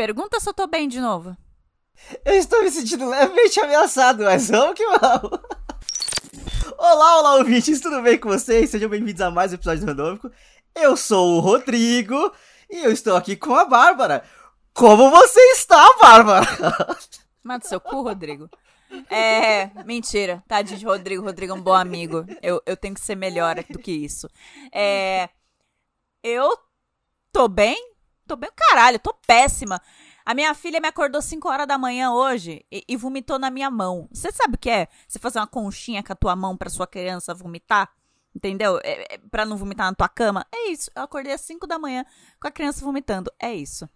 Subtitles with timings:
[0.00, 1.36] Pergunta se eu tô bem de novo.
[2.24, 5.38] Eu estou me sentindo levemente ameaçado, mas vamos que vamos.
[6.78, 8.70] Olá, olá, ouvintes, tudo bem com vocês?
[8.70, 10.30] Sejam bem-vindos a mais um episódio do Randômico.
[10.74, 12.32] Eu sou o Rodrigo
[12.70, 14.24] e eu estou aqui com a Bárbara.
[14.72, 16.46] Como você está, Bárbara?
[17.44, 18.48] Mata seu cu, Rodrigo.
[19.10, 20.42] É, mentira.
[20.48, 21.22] Tadinho de Rodrigo.
[21.22, 22.24] Rodrigo é um bom amigo.
[22.40, 24.30] Eu, eu tenho que ser melhor do que isso.
[24.72, 25.28] É,
[26.24, 26.56] eu
[27.30, 27.89] tô bem?
[28.30, 29.82] Tô bem, caralho, tô péssima.
[30.24, 33.68] A minha filha me acordou 5 horas da manhã hoje e, e, vomitou na minha
[33.68, 34.08] mão.
[34.12, 34.86] Você sabe o que é?
[35.08, 37.90] Você fazer uma conchinha com a tua mão pra sua criança vomitar?
[38.32, 38.78] Entendeu?
[38.84, 40.46] É, é, pra não vomitar na tua cama.
[40.54, 40.92] É isso.
[40.94, 42.06] Eu acordei às 5 da manhã
[42.40, 43.32] com a criança vomitando.
[43.36, 43.88] É isso.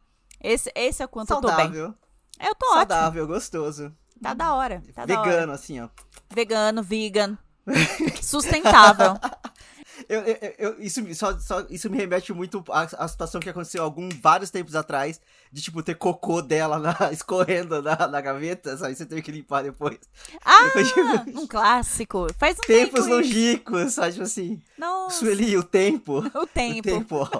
[0.42, 1.66] Esse, esse é o quanto Saudável.
[1.66, 1.98] eu tô
[2.40, 2.48] bem.
[2.48, 3.34] Eu tô Saudável, ótimo.
[3.34, 3.96] gostoso.
[4.20, 4.82] Tá da hora.
[4.92, 5.52] Tá Vegano, da hora.
[5.52, 5.88] assim, ó.
[6.28, 7.38] Vegano, vegan.
[8.20, 9.14] Sustentável.
[10.08, 13.82] Eu, eu, eu, isso, só, só, isso me remete muito à, à situação que aconteceu
[13.82, 15.20] algum, vários tempos atrás,
[15.52, 18.94] de, tipo, ter cocô dela na, escorrendo na, na gaveta, sabe?
[18.94, 19.98] Você teve que limpar depois.
[20.44, 21.00] Ah, Depois, tipo,
[21.40, 22.26] um clássico.
[22.38, 24.12] Faz um tempos tempo longínquos, sabe?
[24.12, 26.18] Tipo assim, Nossa, Sueli, o tempo.
[26.34, 26.78] o tempo.
[26.78, 27.30] O tempo.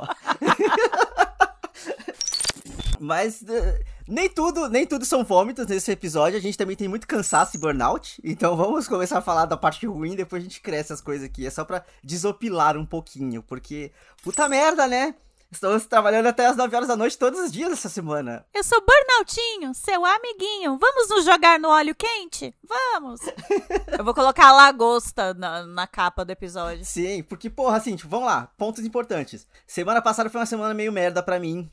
[3.01, 6.39] Mas eh, nem tudo, nem tudo são vômitos nesse episódio.
[6.39, 8.21] A gente também tem muito cansaço e burnout.
[8.23, 11.47] Então vamos começar a falar da parte ruim, depois a gente cresce as coisas aqui.
[11.47, 15.15] É só pra desopilar um pouquinho, porque puta merda, né?
[15.55, 18.45] Estamos trabalhando até as 9 horas da noite todos os dias essa semana.
[18.53, 20.77] Eu sou Burnoutinho, seu amiguinho.
[20.79, 22.53] Vamos nos jogar no óleo quente?
[22.67, 23.21] Vamos!
[23.97, 26.85] Eu vou colocar a lagosta na, na capa do episódio.
[26.85, 29.47] Sim, porque, porra, assim, tipo, vamos lá, pontos importantes.
[29.65, 31.71] Semana passada foi uma semana meio merda pra mim.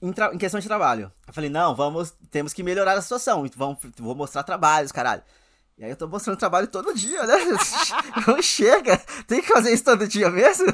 [0.00, 1.12] Em, em questão de trabalho.
[1.26, 3.44] Eu falei, não, vamos, temos que melhorar a situação.
[3.56, 5.22] Vamos, vou mostrar trabalhos, caralho.
[5.78, 7.34] E aí eu tô mostrando trabalho todo dia, né?
[8.26, 8.98] Não chega!
[9.26, 10.66] Tem que fazer isso todo dia mesmo?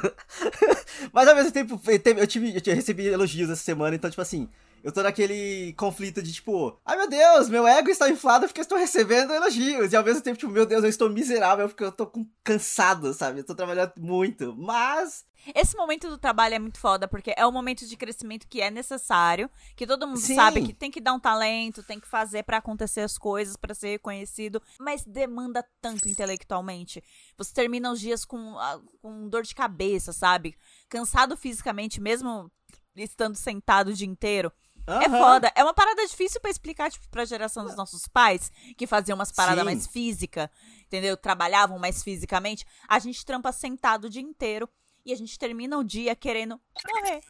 [1.12, 4.48] Mas ao mesmo tempo, eu tive- eu, recebi elogios essa semana, então, tipo assim,
[4.82, 8.62] eu tô naquele conflito de tipo, ai meu Deus, meu ego está inflado porque eu
[8.62, 9.92] estou recebendo elogios.
[9.92, 13.12] E ao mesmo tempo, tipo, meu Deus, eu estou miserável porque eu tô com- cansado,
[13.14, 13.40] sabe?
[13.40, 14.54] Eu tô trabalhando muito.
[14.56, 18.60] Mas Esse momento do trabalho é muito foda, porque é um momento de crescimento que
[18.60, 20.34] é necessário, que todo mundo Sim.
[20.34, 23.72] sabe que tem que dar um talento, tem que fazer pra acontecer as coisas, pra
[23.74, 27.02] ser reconhecido, mas demanda tanto intelectualmente.
[27.36, 30.56] Você termina os dias com, ah, com dor de cabeça, sabe?
[30.88, 32.50] Cansado fisicamente, mesmo
[32.96, 34.52] estando sentado o dia inteiro.
[34.88, 35.18] É Aham.
[35.18, 35.52] foda.
[35.54, 39.30] É uma parada difícil pra explicar, tipo, pra geração dos nossos pais, que faziam umas
[39.30, 39.64] paradas Sim.
[39.64, 40.50] mais física,
[40.86, 41.16] entendeu?
[41.16, 42.64] Trabalhavam mais fisicamente.
[42.88, 44.68] A gente trampa sentado o dia inteiro
[45.04, 46.60] e a gente termina o dia querendo
[46.90, 47.20] morrer.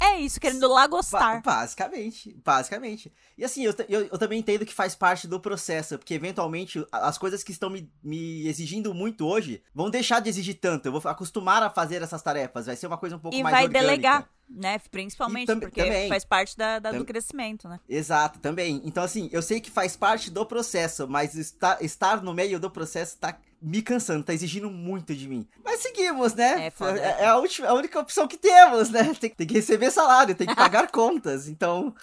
[0.00, 1.42] É isso, querendo Ba- lagostar.
[1.42, 3.12] basicamente, basicamente.
[3.36, 7.18] E assim, eu, eu, eu também entendo que faz parte do processo, porque eventualmente as
[7.18, 10.86] coisas que estão me, me exigindo muito hoje vão deixar de exigir tanto.
[10.86, 13.54] Eu vou acostumar a fazer essas tarefas, vai ser uma coisa um pouco E mais
[13.54, 13.86] vai orgânica.
[13.90, 14.78] delegar, né?
[14.90, 16.08] Principalmente E tam- porque também.
[16.08, 17.78] faz parte da, da- do crescimento, né?
[17.88, 18.80] Exato, também.
[18.84, 22.70] Então, assim, eu sei que faz parte do processo, mas estar, estar no meio do
[22.70, 25.44] processo tá me cansando, tá exigindo muito de mim.
[25.64, 26.66] Mas seguimos, né?
[26.66, 26.96] É foda.
[27.00, 29.12] É, é a, última, a única opção que temos, né?
[29.18, 31.48] Tem, tem que receber salário, tem que pagar contas.
[31.48, 31.94] Então,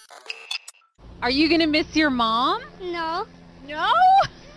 [1.21, 2.59] Are you gonna miss your mom?
[2.79, 3.25] No.
[3.65, 3.91] No?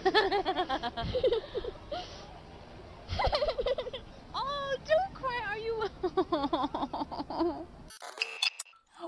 [4.35, 5.41] oh, don't cry.
[5.49, 5.75] Are you?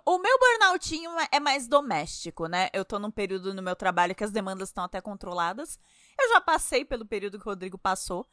[0.04, 2.68] O meu burnoutinho é mais doméstico, né?
[2.72, 5.78] Eu tô num período no meu trabalho que as demandas estão até controladas.
[6.18, 8.26] Eu já passei pelo período que o Rodrigo passou.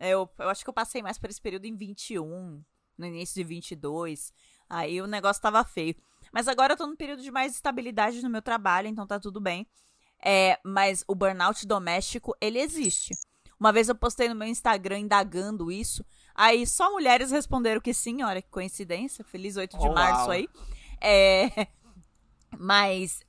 [0.00, 2.64] Eu, eu acho que eu passei mais por esse período em 21,
[2.98, 4.32] no início de 22.
[4.72, 5.94] Aí o negócio tava feio.
[6.32, 9.38] Mas agora eu tô num período de mais estabilidade no meu trabalho, então tá tudo
[9.38, 9.66] bem.
[10.24, 13.12] É, mas o burnout doméstico, ele existe.
[13.60, 16.02] Uma vez eu postei no meu Instagram indagando isso.
[16.34, 19.22] Aí só mulheres responderam que sim, olha que coincidência.
[19.22, 20.48] Feliz 8 de Oh, março aí.
[20.98, 21.66] É,
[22.58, 23.20] mas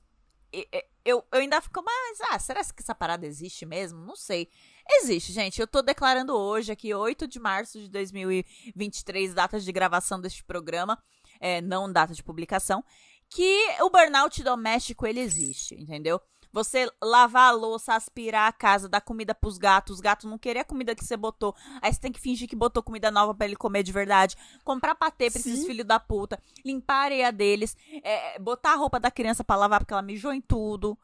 [1.04, 4.00] eu, eu ainda fico, mas ah, será que essa parada existe mesmo?
[4.00, 4.48] Não sei.
[4.88, 5.60] Existe, gente.
[5.60, 10.98] Eu tô declarando hoje, aqui, 8 de março de 2023, data de gravação deste programa,
[11.40, 12.84] é, não data de publicação,
[13.28, 16.20] que o burnout doméstico ele existe, entendeu?
[16.52, 20.62] Você lavar a louça, aspirar a casa, dar comida pros gatos, os gatos não querem
[20.62, 21.52] a comida que você botou.
[21.82, 24.36] Aí você tem que fingir que botou comida nova pra ele comer de verdade.
[24.62, 26.40] Comprar patê pra esses filhos da puta.
[26.64, 27.76] Limpar a areia deles.
[28.04, 30.96] é, botar a roupa da criança pra lavar porque ela mijou em tudo.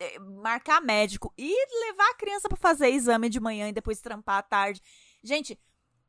[0.00, 1.32] é, Marcar médico.
[1.38, 1.54] E
[1.86, 4.82] levar a criança pra fazer exame de manhã e depois trampar à tarde.
[5.22, 5.56] Gente,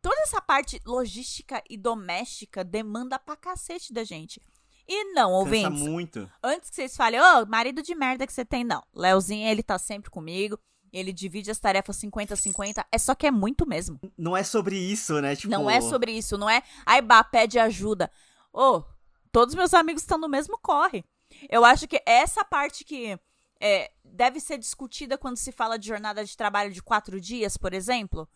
[0.01, 4.41] toda essa parte logística e doméstica demanda pra cacete da gente.
[4.87, 6.31] E não, cansa ouvintes, muito.
[6.43, 8.83] antes que vocês falem, ô, marido de merda que você tem, não.
[8.93, 10.59] Leozinho, ele tá sempre comigo.
[10.91, 12.85] Ele divide as tarefas 50-50.
[12.91, 13.99] É só que é muito mesmo.
[14.17, 15.35] Não é sobre isso, né?
[15.35, 16.61] Tipo, Não é sobre isso, não é.
[16.85, 18.11] Ai, bah, pede ajuda.
[18.51, 18.83] Ô,
[19.31, 21.05] todos meus amigos estão no mesmo corre.
[21.49, 23.17] Eu acho que essa parte que
[23.61, 27.73] é, deve ser discutida quando se fala de jornada de trabalho de quatro dias, por
[27.73, 28.27] exemplo.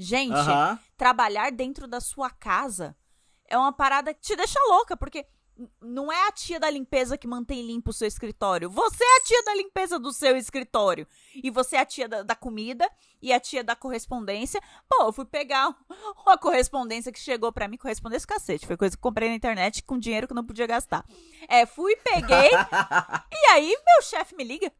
[0.00, 0.78] Gente, Aham.
[0.96, 2.96] trabalhar dentro da sua casa
[3.46, 5.26] é uma parada que te deixa louca, porque
[5.78, 8.70] não é a tia da limpeza que mantém limpo o seu escritório.
[8.70, 11.06] Você é a tia da limpeza do seu escritório.
[11.34, 14.58] E você é a tia da, da comida e a tia da correspondência.
[14.88, 15.76] Pô, eu fui pegar
[16.24, 18.66] uma correspondência que chegou pra mim, correspondência cacete.
[18.66, 21.04] Foi coisa que eu comprei na internet com dinheiro que eu não podia gastar.
[21.46, 22.48] É, fui, peguei,
[23.30, 24.72] e aí meu chefe me liga.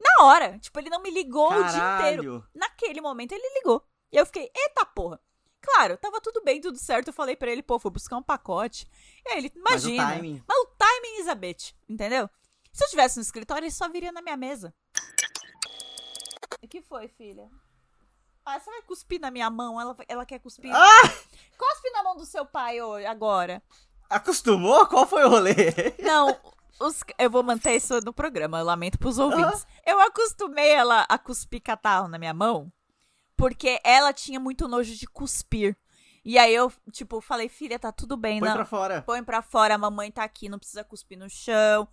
[0.00, 0.58] Na hora.
[0.60, 2.22] Tipo, ele não me ligou o dia inteiro.
[2.22, 2.44] Caralho.
[2.54, 3.84] Naquele momento ele ligou.
[4.12, 5.20] E eu fiquei, eita porra.
[5.62, 7.08] Claro, tava tudo bem, tudo certo.
[7.08, 8.88] Eu falei pra ele, pô, fui buscar um pacote.
[9.26, 10.14] E aí ele, Mas o imagina.
[10.16, 10.44] timing.
[10.48, 12.30] Mas o timing, Elizabeth, entendeu?
[12.72, 14.74] Se eu estivesse no escritório, ele só viria na minha mesa.
[16.62, 17.48] O que foi, filha?
[18.44, 19.80] Ah, você vai cuspir na minha mão?
[19.80, 20.70] Ela, ela quer cuspir.
[20.74, 21.02] Ah!
[21.56, 23.62] Cospe na mão do seu pai hoje, agora.
[24.08, 24.86] Acostumou?
[24.86, 25.54] Qual foi o rolê?
[26.02, 26.36] Não,
[26.80, 29.66] os- eu vou manter isso no programa, eu lamento pros ouvintes.
[29.86, 32.72] Eu acostumei ela a cuspir catarro na minha mão,
[33.40, 35.76] porque ela tinha muito nojo de cuspir.
[36.24, 38.54] E aí eu, tipo, falei, filha, tá tudo bem, Põe não.
[38.56, 39.02] pra fora.
[39.02, 41.88] Põe pra fora, a mamãe tá aqui, não precisa cuspir no chão.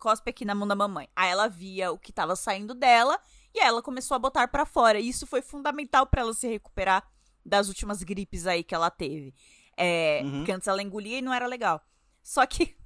[0.00, 1.08] Cospe aqui na mão da mamãe.
[1.16, 3.18] Aí ela via o que tava saindo dela
[3.54, 4.98] e aí ela começou a botar pra fora.
[5.00, 7.08] E isso foi fundamental pra ela se recuperar
[7.46, 9.32] das últimas gripes aí que ela teve.
[9.76, 10.38] É, Uhum.
[10.38, 11.80] Porque antes ela engolia e não era legal.
[12.22, 12.76] Só que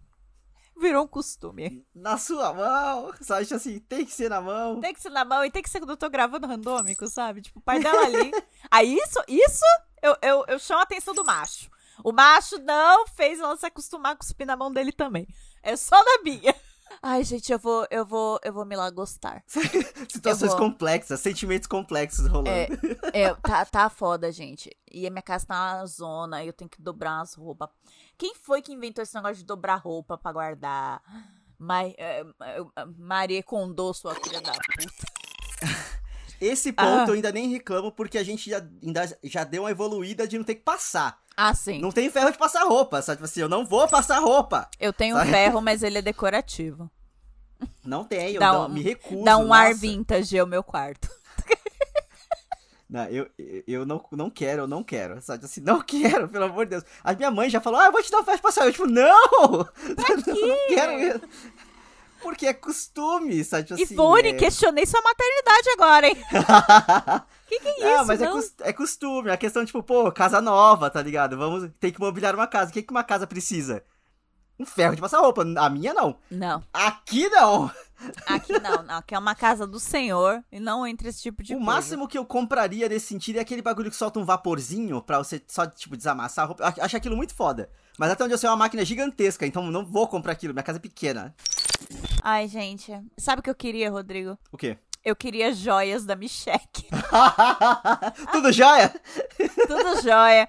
[0.82, 1.86] virou um costume.
[1.94, 3.14] Na sua mão.
[3.20, 4.80] Só acha assim, tem que ser na mão.
[4.80, 7.40] Tem que ser na mão e tem que ser quando eu tô gravando randômico, sabe?
[7.40, 8.32] Tipo, o pai dela ali.
[8.70, 9.64] Aí isso, isso
[10.02, 11.70] eu, eu, eu chamo a atenção do macho.
[12.04, 15.26] O macho não fez ela se acostumar a cuspir na mão dele também.
[15.62, 16.54] É só na minha.
[17.00, 19.42] Ai, gente, eu vou, eu vou, eu vou me lá gostar.
[20.10, 22.50] Situações complexas, sentimentos complexos rolando.
[22.50, 22.68] É,
[23.14, 24.70] é, tá, tá foda, gente.
[24.90, 27.68] E a minha casa tá na zona, eu tenho que dobrar as roupas.
[28.18, 31.02] Quem foi que inventou esse negócio de dobrar roupa pra guardar?
[31.96, 35.21] É, é, Maria Condô, sua filha da puta.
[36.44, 37.04] Esse ponto Ah.
[37.08, 40.44] eu ainda nem reclamo porque a gente já, ainda já deu uma evoluída de não
[40.44, 41.18] ter que passar.
[41.36, 41.78] Ah, sim.
[41.80, 43.16] Não tem ferro de passar roupa, sabe?
[43.18, 44.68] Tipo assim, eu não vou passar roupa.
[44.80, 45.30] Eu tenho Sabe?
[45.30, 46.90] ferro, mas ele é decorativo.
[47.84, 49.24] Não tenho, Dá não, um- me recuso.
[49.24, 49.80] Dá um ar nossa.
[49.80, 51.08] vintage ao meu quarto.
[52.90, 53.26] Não, eu,
[53.66, 55.18] eu- não, não quero, eu não quero.
[55.22, 56.84] Sabe assim, não quero, pelo amor de Deus.
[57.02, 58.66] A minha mãe já falou, ah, eu vou te dar um ferro de passar.
[58.66, 59.02] Eu, tipo, não!
[60.26, 61.22] Eu não quero mesmo.
[62.22, 63.64] Porque é costume, sabe?
[63.64, 64.32] Tipo assim, Ivone, é...
[64.34, 66.16] questionei sua maternidade agora, hein?
[67.48, 67.84] Que que é isso?
[67.98, 68.32] Não, mas é, não?
[68.32, 69.30] cos- é costume.
[69.30, 71.36] A questão, tipo, pô, casa nova, tá ligado?
[71.36, 72.70] Vamos, tem que mobiliar uma casa.
[72.70, 73.84] O que, que uma casa precisa?
[74.58, 75.44] Um ferro de passar roupa.
[75.58, 76.16] A minha não.
[76.30, 77.70] Não, Aqui não.
[78.26, 78.94] aqui não, não.
[78.96, 81.72] Aqui é uma casa do senhor e não entra esse tipo de o coisa.
[81.72, 85.42] máximo que eu compraria nesse sentido é aquele bagulho que solta um vaporzinho pra você
[85.46, 86.62] só, tipo, desamassar a roupa.
[86.62, 87.68] Eu ach- acho aquilo muito foda.
[87.98, 90.54] Mas até onde eu sei é uma máquina gigantesca, então não vou comprar aquilo.
[90.54, 91.34] Minha casa é pequena.
[92.22, 92.92] Ai, gente.
[93.16, 94.38] Sabe o que eu queria, Rodrigo?
[94.50, 94.78] O quê?
[95.04, 96.86] Eu queria joias da Micheque.
[98.30, 98.94] Tudo jóia?
[99.66, 100.48] Tudo joia.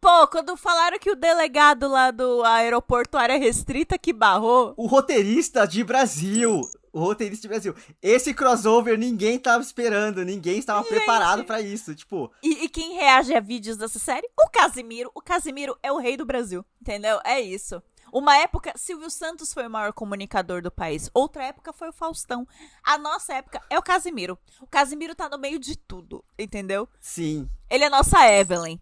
[0.00, 5.66] Pô, quando falaram que o delegado lá do aeroporto área restrita que barrou, O roteirista
[5.66, 6.60] de Brasil.
[6.92, 7.74] O roteirista de Brasil.
[8.02, 10.90] Esse crossover ninguém tava esperando, ninguém estava Gente.
[10.90, 11.94] preparado pra isso.
[11.94, 14.28] Tipo, E, e quem reage a vídeos dessa série?
[14.38, 15.10] O Casimiro.
[15.14, 16.64] O Casimiro é o rei do Brasil.
[16.80, 17.18] Entendeu?
[17.24, 17.82] É isso.
[18.14, 21.10] Uma época, Silvio Santos foi o maior comunicador do país.
[21.12, 22.46] Outra época foi o Faustão.
[22.80, 24.38] A nossa época é o Casimiro.
[24.60, 26.88] O Casimiro tá no meio de tudo, entendeu?
[27.00, 28.78] sim, Ele é nossa Evelyn.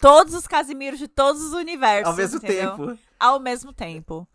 [0.00, 2.08] Todos os Casimiros de todos os universos.
[2.08, 2.70] ao mesmo entendeu?
[2.70, 2.98] tempo.
[3.18, 4.26] Ao mesmo tempo.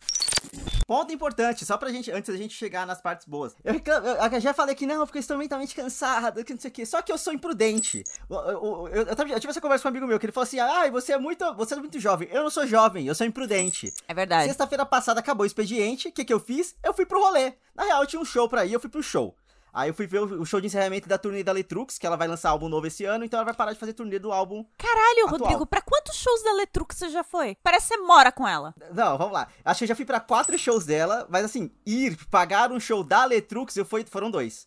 [0.87, 3.55] Ponto importante, só pra gente, antes da gente chegar nas partes boas.
[3.63, 6.73] Eu, eu- eu já falei que não, eu fico extremamente cansado, que não sei o
[6.73, 6.85] quê.
[6.85, 8.03] Só que eu sou imprudente.
[8.29, 11.13] Eu, eu tive essa conversa com um amigo meu, que ele falou assim: ah, você
[11.13, 11.43] é muito.
[11.55, 12.27] Você é muito jovem.
[12.31, 13.91] Eu não sou jovem, eu sou imprudente.
[14.07, 14.45] É verdade.
[14.47, 16.09] Sexta-feira passada acabou o expediente.
[16.09, 16.75] O que, que eu fiz?
[16.83, 17.53] Eu fui pro rolê.
[17.75, 19.35] Na real, eu tinha um show pra ir, eu fui pro show.
[19.75, 22.29] Aí eu fui ver o show de encerramento da turnê da Letrux, que ela vai
[22.29, 24.65] lançar álbum novo esse ano, então ela vai parar de fazer turnê do álbum.
[24.77, 25.41] Caralho, Atual.
[25.41, 27.57] Rodrigo, pra quantos shows da Letrux você já foi?
[27.61, 28.73] Parece que você mora com ela.
[28.93, 29.49] Não, vamos lá.
[29.65, 33.03] Acho que eu já fui pra quatro shows dela, mas assim, ir, pagar um show
[33.03, 34.65] da Letrux, eu fui, foram dois.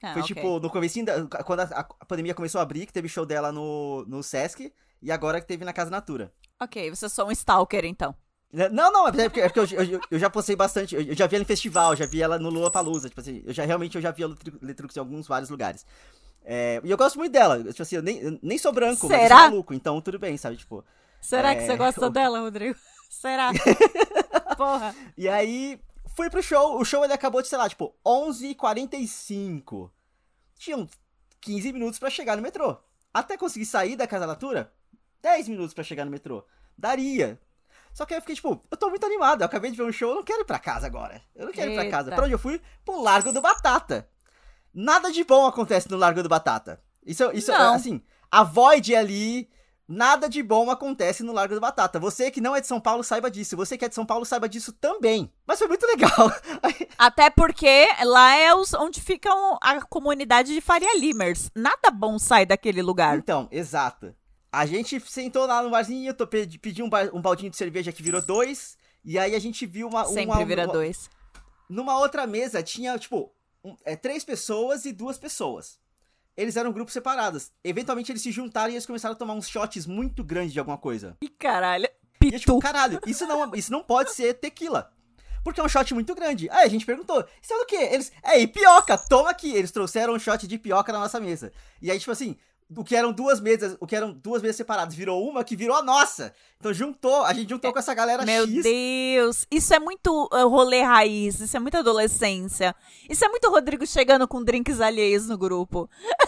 [0.00, 0.34] Ah, Foi ok.
[0.36, 1.64] tipo, no comecinho, da, quando a,
[2.00, 5.48] a pandemia começou a abrir, que teve show dela no, no Sesc, e agora que
[5.48, 6.32] teve na Casa Natura.
[6.62, 8.14] Ok, você é só um stalker, então.
[8.70, 11.34] Não, não, é porque, é porque eu, eu- eu já postei bastante, eu, já vi
[11.36, 14.02] ela em festival, já vi ela no Lua Palusa, tipo assim, eu já realmente eu
[14.02, 15.84] já vi a Letru- Letrux em alguns vários lugares.
[16.44, 19.16] É, e eu gosto muito dela, tipo assim, eu nem, eu nem sou branco, mas
[19.16, 19.36] eu Será?
[19.40, 20.84] sou maluco, então tudo bem, sabe, tipo.
[21.20, 22.78] Será que É, você gosta dela, Rodrigo?
[23.10, 23.50] Será?
[24.56, 24.94] Porra.
[25.16, 25.80] E aí,
[26.14, 29.90] fui pro show, o show ele acabou de, sei lá, tipo, 11h45.
[30.56, 30.86] Tinham
[31.40, 32.76] 15 minutos pra chegar no metrô.
[33.12, 34.72] Até conseguir sair da Casa Natura,
[35.22, 36.44] 10 minutos pra chegar no metrô.
[36.76, 37.40] Daria.
[37.94, 39.42] Só que aí eu fiquei, tipo, eu tô muito animado.
[39.42, 41.22] Eu acabei de ver um show, eu não quero ir pra casa agora.
[41.34, 42.08] Eu não quero ir pra casa.
[42.08, 42.16] Eita.
[42.16, 42.60] Pra onde eu fui?
[42.84, 44.08] Pro Largo do Batata.
[44.74, 46.80] Nada de bom acontece no Largo do Batata.
[47.06, 47.74] Isso, isso Não.
[47.74, 49.48] assim, a Void ali,
[49.86, 52.00] nada de bom acontece no Largo do Batata.
[52.00, 53.56] Você que não é de São Paulo, saiba disso.
[53.56, 55.32] Você que é de São Paulo, saiba disso também.
[55.46, 56.10] Mas foi muito legal.
[56.98, 59.30] Até porque lá é os, onde fica
[59.62, 61.48] a comunidade de Faria Limers.
[61.54, 63.16] Nada bom sai daquele lugar.
[63.18, 64.12] Então, exato.
[64.58, 67.92] A gente sentou lá no barzinho, eu tô pe- pedi um, um baldinho de cerveja
[67.92, 68.76] que virou dois.
[69.04, 70.04] E aí a gente viu uma.
[70.06, 71.10] Sempre uma, vira uma- dois.
[71.68, 73.32] Numa outra mesa tinha, tipo,
[73.64, 75.78] um- é, três pessoas e duas pessoas.
[76.36, 77.52] Eles eram grupos separados.
[77.62, 80.76] Eventualmente eles se juntaram e eles começaram a tomar uns shots muito grandes de alguma
[80.78, 81.16] coisa.
[81.22, 81.88] Ih, caralho.
[82.22, 82.58] E eu, tipo, Pitu.
[82.58, 84.90] caralho, isso não, isso não pode ser tequila.
[85.44, 86.48] Porque é um shot muito grande.
[86.50, 87.76] Aí a gente perguntou, isso é do quê?
[87.92, 89.52] Eles, é ipioca, toma aqui.
[89.54, 91.52] Eles trouxeram um shot de ipioca na nossa mesa.
[91.82, 92.36] E aí, tipo assim,
[92.76, 95.76] o que eram duas mesas, o que eram duas mesas separadas, virou uma que virou
[95.76, 96.32] a nossa.
[96.58, 98.62] Então juntou, a gente juntou com essa galera Meu X.
[98.62, 99.46] Deus.
[99.50, 101.40] Isso é muito uh, rolê raiz.
[101.40, 102.74] Isso é muito adolescência.
[103.08, 105.88] Isso é muito Rodrigo chegando com drinks alheios no grupo.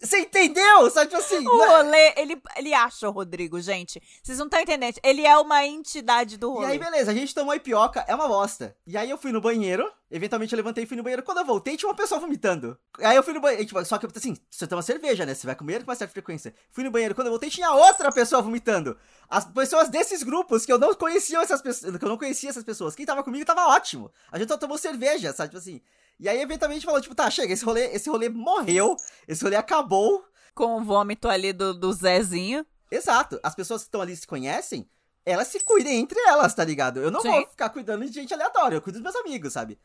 [0.00, 0.90] Você entendeu?
[0.90, 1.66] Sabe, tipo assim, O né?
[1.66, 4.00] rolê, ele, ele acha o Rodrigo, gente.
[4.22, 4.96] Vocês não estão entendendo.
[5.02, 6.66] Ele é uma entidade do E rolê.
[6.72, 8.76] aí, beleza, a gente tomou ipioca, é uma bosta.
[8.86, 11.22] E aí eu fui no banheiro, eventualmente eu levantei e fui no banheiro.
[11.22, 12.78] Quando eu voltei, tinha uma pessoa vomitando.
[13.00, 15.34] Aí eu fui no banheiro, tipo, só que assim, você toma cerveja, né?
[15.34, 16.54] Você vai comer com uma certa frequência.
[16.70, 18.96] Fui no banheiro, quando eu voltei, tinha outra pessoa vomitando.
[19.28, 22.64] As pessoas desses grupos que eu não conhecia essas pessoas, que eu não conhecia essas
[22.64, 22.94] pessoas.
[22.94, 24.10] Quem tava comigo tava ótimo.
[24.32, 25.48] A gente só tomou cerveja, sabe?
[25.50, 25.80] Tipo assim.
[26.20, 28.96] E aí, eventualmente, falou, tipo, tá, chega, esse rolê, esse rolê morreu,
[29.26, 30.24] esse rolê acabou.
[30.54, 32.66] Com o vômito ali do, do Zezinho.
[32.90, 33.38] Exato.
[33.42, 34.88] As pessoas que estão ali se conhecem,
[35.24, 37.00] elas se cuidem entre elas, tá ligado?
[37.00, 37.30] Eu não Sim.
[37.30, 39.78] vou ficar cuidando de gente aleatória, eu cuido dos meus amigos, sabe?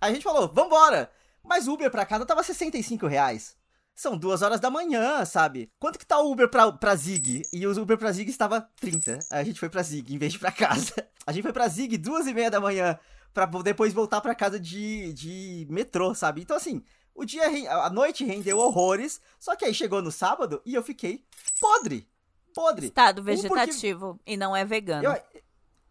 [0.00, 1.10] Aí a gente falou, vambora!
[1.44, 3.56] Mas Uber pra casa tava 65 reais.
[3.94, 5.70] São duas horas da manhã, sabe?
[5.78, 7.42] Quanto que tá o Uber pra, pra Zig?
[7.52, 9.20] E o Uber pra Zig estava 30.
[9.30, 10.92] Aí a gente foi pra Zig em vez de pra casa.
[11.26, 12.98] A gente foi pra Zig duas e meia da manhã
[13.36, 16.40] pra depois voltar pra casa de, de metrô, sabe?
[16.42, 16.82] Então assim,
[17.14, 17.44] o dia,
[17.82, 21.24] a noite rendeu horrores, só que aí chegou no sábado e eu fiquei
[21.60, 22.08] podre.
[22.54, 22.86] Podre.
[22.86, 24.18] Estado Um porque- vegetativo.
[24.24, 25.04] E não é vegano.
[25.04, 25.20] Eu-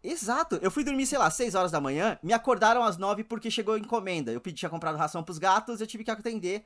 [0.02, 0.56] Exato.
[0.62, 3.76] Eu fui dormir, sei lá, 6 horas da manhã, me acordaram às 9 porque chegou
[3.76, 4.30] encomenda.
[4.32, 6.64] Eu pedi, tinha comprado ração pros gatos, eu tive que atender.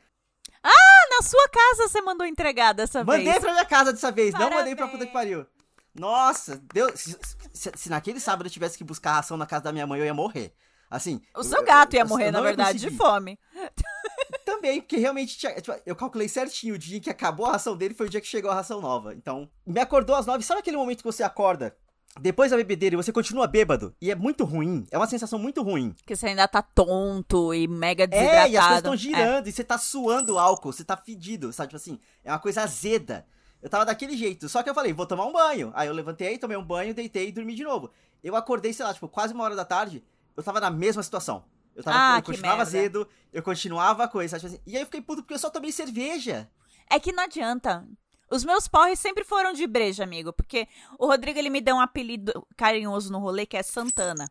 [0.63, 3.39] Ah, na sua casa você mandou entregar dessa Mandei vez.
[3.39, 4.91] pra minha casa dessa vez, não mandei pra Parabéns.
[4.93, 5.47] puta que pariu.
[5.95, 7.17] Nossa, Deus, se,
[7.53, 10.07] se- se naquele sábado eu tivesse que buscar ração na casa da minha mãe, eu
[10.07, 10.55] ia morrer.
[10.91, 11.21] Assim.
[11.37, 13.39] O eu- seu eu- gato ia eu- morrer, eu na verdade, de fome.
[14.45, 17.77] Também, porque realmente tinha, tipo, eu calculei certinho o dia em que acabou a ração
[17.77, 19.15] dele foi o dia que chegou a ração nova.
[19.15, 20.43] Então, me acordou às nove.
[20.45, 21.77] Sabe aquele momento que você acorda
[22.21, 23.95] depois da bebedeira e você continua bêbado?
[24.01, 24.85] E é muito ruim.
[24.91, 25.93] É uma sensação muito ruim.
[25.93, 28.49] Porque você ainda tá tonto e mega desidratado.
[28.49, 28.97] É, e as coisas estão É.
[28.97, 31.69] girando e você tá suando álcool, você tá fedido, sabe?
[31.69, 33.25] Tipo assim, é uma coisa azeda.
[33.63, 34.49] Eu tava daquele jeito.
[34.49, 35.71] Só que eu falei, vou tomar um banho.
[35.75, 37.91] Aí eu levantei, tomei um banho, deitei e dormi de novo.
[38.25, 40.03] Eu acordei, sei lá, tipo, quase uma hora da tarde.
[40.37, 41.45] Eu tava na mesma situação.
[41.75, 44.43] Eu, tava, Ah, eu continuava azedo, eu continuava com sabe?
[44.43, 46.51] Tipo assim, E aí eu fiquei puto porque eu só tomei cerveja.
[46.91, 47.87] É que não adianta.
[48.31, 50.33] Os meus porres sempre foram de breja, amigo.
[50.33, 50.69] Porque
[50.99, 54.27] o Rodrigo, ele me deu um apelido carinhoso no rolê, que é Santana.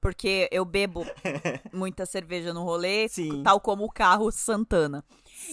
[0.00, 1.04] Porque eu bebo
[1.72, 3.42] muita cerveja no rolê, Sim.
[3.42, 5.04] tal como o carro Santana.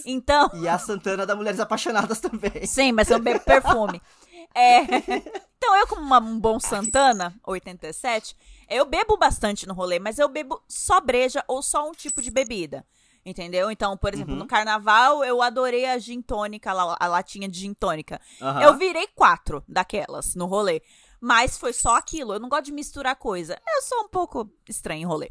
[0.06, 2.66] Então, E a Santana da Mulheres Apaixonadas também.
[2.66, 4.00] sim, mas eu bebo perfume.
[4.54, 4.80] É.
[5.58, 8.34] Então, eu, como uma- um bom Santana, 87,
[8.70, 12.30] eu bebo bastante no rolê, mas eu bebo só breja ou só um tipo de
[12.30, 12.86] bebida.
[13.26, 13.70] Entendeu?
[13.70, 14.38] Então, por exemplo, Uhum.
[14.38, 18.20] no carnaval, eu adorei a gin tônica, lá, a latinha de gin tônica.
[18.40, 18.62] Aham.
[18.62, 20.80] Eu virei quatro daquelas no rolê.
[21.20, 22.32] Mas foi só aquilo.
[22.32, 23.60] Eu não gosto de misturar coisa.
[23.68, 25.28] Eu sou um pouco estranho em rolê.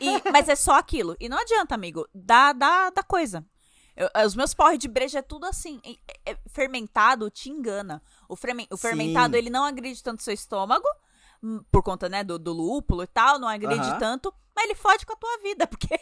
[0.00, 0.06] E-
[0.44, 1.14] mas é só aquilo.
[1.20, 2.08] E não adianta, amigo.
[2.12, 3.44] Dá, dá, dá coisa.
[3.94, 5.80] Eu- os meus porre de breja é tudo assim.
[5.84, 8.02] é- é- fermentado te engana.
[8.30, 8.82] O, o Sim.
[8.82, 10.86] fermentado, ele não agride tanto seu estômago.
[11.42, 13.38] hum, Por conta, né, do, do lúpulo e tal.
[13.38, 13.98] Não agride Aham.
[13.98, 14.32] tanto.
[14.54, 15.66] Mas ele fode com a tua vida.
[15.68, 15.94] Porque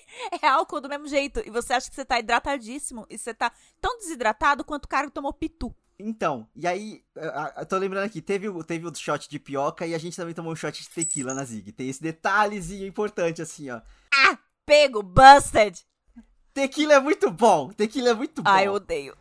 [0.43, 1.41] é álcool do mesmo jeito.
[1.47, 3.07] E você acha que você tá hidratadíssimo.
[3.09, 5.75] E você tá tão desidratado quanto o cara que tomou pitu.
[6.01, 9.95] Então, e aí, eu- tô lembrando aqui, teve, o- teve o shot de pioca e
[9.97, 11.73] a gente também tomou um shot de tequila na Zig.
[11.73, 13.81] Tem esse detalhezinho importante, assim, ó.
[14.65, 15.85] Pego, busted.
[16.55, 18.51] Tequila é muito bom, tequila é muito bom.
[18.51, 19.17] Ai, eu odeio.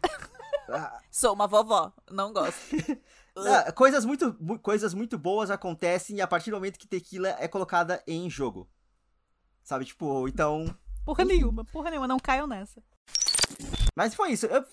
[1.12, 2.60] Sou uma vovó, não gosto.
[3.38, 7.48] ah, coisas, muito, mu- coisas muito boas acontecem a partir do momento que tequila é
[7.48, 8.70] colocada em jogo.
[9.64, 10.76] Sabe, tipo, então...
[11.06, 12.82] Porra nenhuma, porra nenhuma, não caiam nessa.
[13.96, 14.46] Mas foi isso.
[14.46, 14.64] Eu,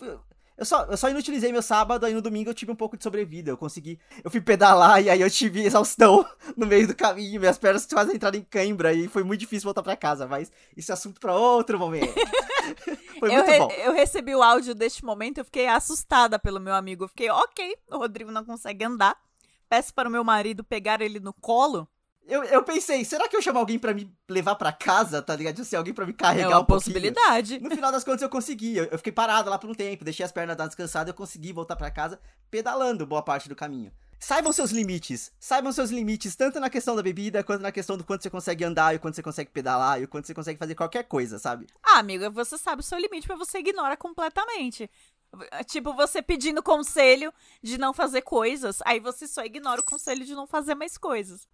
[0.57, 3.03] eu, só, eu só inutilizei meu sábado, aí no domingo eu tive um pouco de
[3.03, 3.51] sobrevida.
[3.51, 3.99] Eu consegui.
[4.23, 6.25] Eu fui pedalar e aí eu tive exaustão
[6.57, 7.41] no meio do caminho.
[7.41, 10.27] Minhas pernas quase entraram em cãibra e foi muito difícil voltar pra casa.
[10.27, 12.15] Mas isso é assunto pra outro momento.
[13.19, 13.71] foi Eu, muito re- bom.
[13.71, 17.05] eu recebi o áudio deste momento, eu fiquei assustada pelo meu amigo.
[17.05, 19.17] Eu fiquei, ok, o Rodrigo não consegue andar.
[19.69, 21.89] peço para o meu marido pegar ele no colo.
[22.27, 25.55] Eu, eu pensei, será que eu chamo alguém pra me levar pra casa, tá ligado?
[25.55, 27.61] Tipo Assim, alguém pra me carregar é uma um possibilidade.
[27.61, 28.77] No final das contas eu consegui.
[28.77, 31.53] Eu, eu fiquei parado lá por um tempo, deixei as pernas dar descansada, eu consegui
[31.53, 32.19] voltar pra casa
[32.51, 33.93] pedalando boa parte do caminho.
[34.19, 35.31] Saibam seus limites.
[35.39, 38.65] Saibam seus limites, tanto na questão da bebida, quanto na questão do quanto você consegue
[38.65, 41.39] andar, e o quanto você consegue pedalar, e o quanto você consegue fazer qualquer coisa,
[41.39, 41.67] sabe?
[41.83, 44.91] Ah, amiga, você sabe o seu limite, mas você ignora completamente.
[45.67, 50.35] Tipo, você pedindo conselho de não fazer coisas, aí você só ignora o conselho de
[50.35, 51.47] não fazer mais coisas.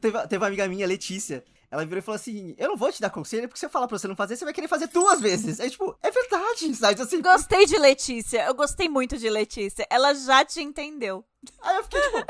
[0.00, 3.00] Teve, teve uma amiga minha, Letícia, ela virou e falou assim: Eu não vou te
[3.00, 5.20] dar conselho, porque se eu falar pra você não fazer, você vai querer fazer duas
[5.20, 5.60] vezes.
[5.60, 7.00] É tipo, é verdade, sabe?
[7.00, 9.86] Assim, Gostei de Letícia, eu gostei muito de Letícia.
[9.90, 11.24] Ela já te entendeu.
[11.62, 12.24] Aí eu fiquei tipo,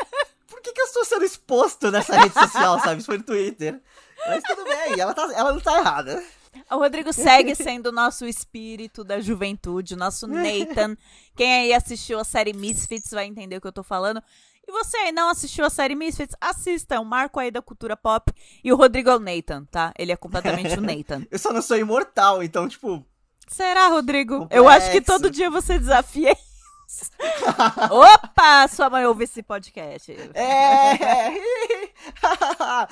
[0.47, 2.99] por que, que eu estou sendo exposto nessa rede social, sabe?
[2.99, 3.81] Isso foi no Twitter.
[4.27, 6.23] Mas tudo bem, ela, tá, ela não tá errada.
[6.71, 10.97] O Rodrigo segue sendo o nosso espírito da juventude, o nosso Nathan.
[11.37, 14.23] Quem aí assistiu a série Misfits vai entender o que eu tô falando.
[14.69, 16.35] E você aí não assistiu a série Misfits?
[16.41, 18.33] Assista, é um marco aí da cultura pop.
[18.65, 19.93] E o Rodrigo é o Nathan, tá?
[19.97, 21.25] Ele é completamente o Nathan.
[21.31, 23.07] Eu só não sou imortal, então, tipo.
[23.47, 24.41] Será, Rodrigo?
[24.41, 24.59] Complexo.
[24.59, 27.11] Eu acho que todo dia você desafia isso.
[27.91, 30.13] Opa, sua mãe ouve esse podcast.
[30.35, 31.31] É!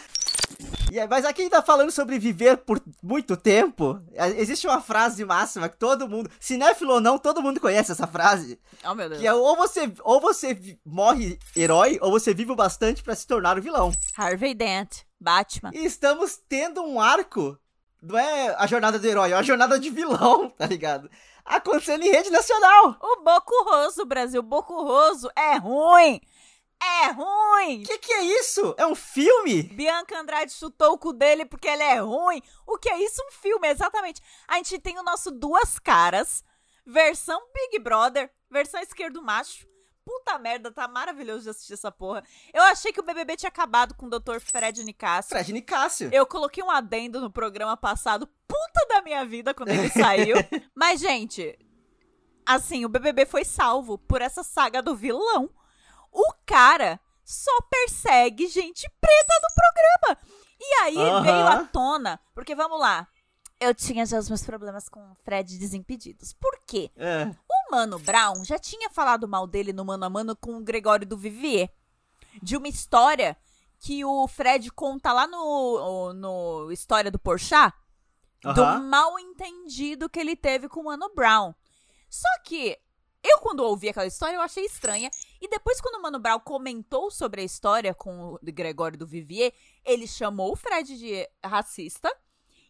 [1.09, 5.77] Mas aqui ainda falando sobre viver por muito tempo, é, existe uma frase máxima que
[5.77, 8.59] todo mundo, cinéfilo ou não, todo mundo conhece essa frase.
[8.85, 9.21] Oh, meu Deus.
[9.21, 13.27] Que é ou você, ou você morre herói, ou você vive o bastante pra se
[13.27, 13.93] tornar o vilão.
[14.17, 15.71] Harvey Dent, Batman.
[15.73, 17.59] E estamos tendo um arco,
[18.01, 21.11] não é a jornada do herói, é a jornada de vilão, tá ligado?
[21.45, 22.97] Acontecendo em rede nacional.
[23.01, 24.43] O Boco Roso, Brasil.
[24.43, 26.21] Boco Roso é ruim.
[26.83, 27.83] É ruim.
[27.83, 28.75] Que que é isso?
[28.79, 29.63] É um filme?
[29.63, 32.43] Bianca Andrade chutou o cu dele porque ele é ruim.
[32.67, 33.23] O que é isso?
[33.27, 34.21] Um filme, exatamente.
[34.47, 36.45] A gente tem o nosso Duas Caras,
[36.87, 39.67] versão Big Brother, versão esquerdo macho.
[40.05, 42.23] Puta merda, tá maravilhoso de assistir essa porra.
[42.53, 44.39] Eu achei que o BBB tinha acabado com o Dr.
[44.39, 45.31] Fred Nicásio.
[45.31, 46.11] Fred Nicásio.
[46.13, 50.37] Eu coloquei um adendo no programa passado, puta da minha vida, quando ele saiu.
[50.75, 51.59] Mas, gente,
[52.45, 55.49] assim, o BBB foi salvo por essa saga do vilão.
[56.15, 60.35] O cara só persegue gente preta no programa.
[60.61, 61.23] E aí Aham.
[61.23, 63.09] veio à tona, porque vamos lá.
[63.59, 66.33] Eu tinha já os meus problemas com o Fred Desimpedidos.
[66.33, 66.91] Por quê?
[66.97, 67.25] É.
[67.49, 71.07] O Mano Brown já tinha falado mal dele no mano a mano com o Gregório
[71.07, 71.71] do Vivier.
[72.43, 73.37] De uma história
[73.81, 77.75] que o Fred conta lá no, no História do Porchat.
[78.43, 81.55] Do mal entendido que ele teve com o Mano Brown.
[82.11, 82.79] Só que
[83.55, 85.11] eu, quando ouvi aquela história, eu achei estranha.
[85.41, 89.53] E depois, quando o Mano Brown comentou sobre a história com o Gregório do Vivier,
[89.85, 92.15] ele chamou o Fred de racista.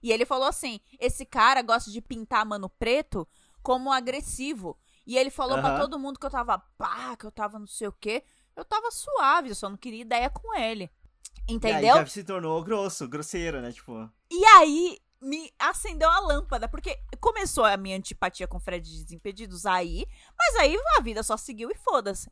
[0.02, 3.26] E ele falou assim: esse cara gosta de pintar Mano Preto
[3.62, 4.78] como agressivo.
[5.06, 5.80] E ele falou pra Aham.
[5.80, 8.22] todo mundo que eu tava pá, que eu tava não sei o quê.
[8.56, 10.84] Eu tava suave, eu só não queria ideia com ele.
[10.84, 11.96] E aí Entendeu?
[11.96, 13.72] já se tornou grosso, grosseiro, né?
[13.72, 14.10] Tipo.
[14.30, 20.06] E aí me acendeu a lâmpada, porque começou a minha antipatia com Fred Desimpedidos aí,
[20.38, 22.30] mas aí a vida só seguiu e foda-se.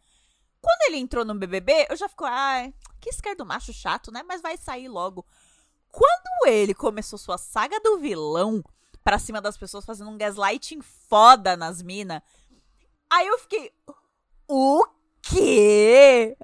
[0.61, 4.23] Quando ele entrou no BBB, eu já fico, ai, que esquerdo macho chato, né?
[4.23, 5.27] Mas vai sair logo.
[5.91, 8.63] Quando ele começou sua saga do vilão
[9.03, 12.23] pra cima das pessoas, fazendo um gaslighting foda nas minas,
[13.11, 13.73] aí eu fiquei,
[14.47, 14.87] o
[15.21, 16.37] quê?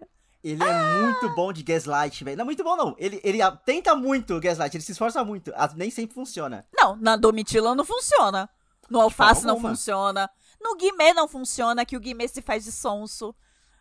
[0.50, 2.36] Ele é muito bom de gaslight, velho.
[2.36, 2.94] Não é muito bom, não.
[2.98, 5.52] Ele, ele ah, tenta muito o gaslight, ele se esforça muito.
[5.54, 6.66] Ah, Nem sempre funciona.
[6.76, 8.48] Não, na Domitila não funciona.
[8.88, 10.30] No Alface não funciona.
[10.60, 13.34] No Guimê não funciona, que o Guimê se faz de sonso.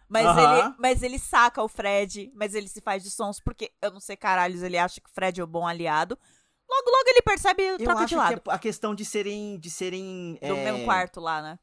[0.10, 0.60] Mas, Aham.
[0.60, 4.00] ele, mas ele saca o Fred, mas ele se faz de sonso, porque eu não
[4.00, 6.18] sei caralhos, ele acha que o Fred é o bom aliado.
[6.70, 8.42] Logo, logo ele percebe Eu troca acho de lado.
[8.42, 9.58] que a a questão de serem.
[9.58, 10.38] De serem.
[10.42, 11.60] Do é, mesmo quarto lá, né?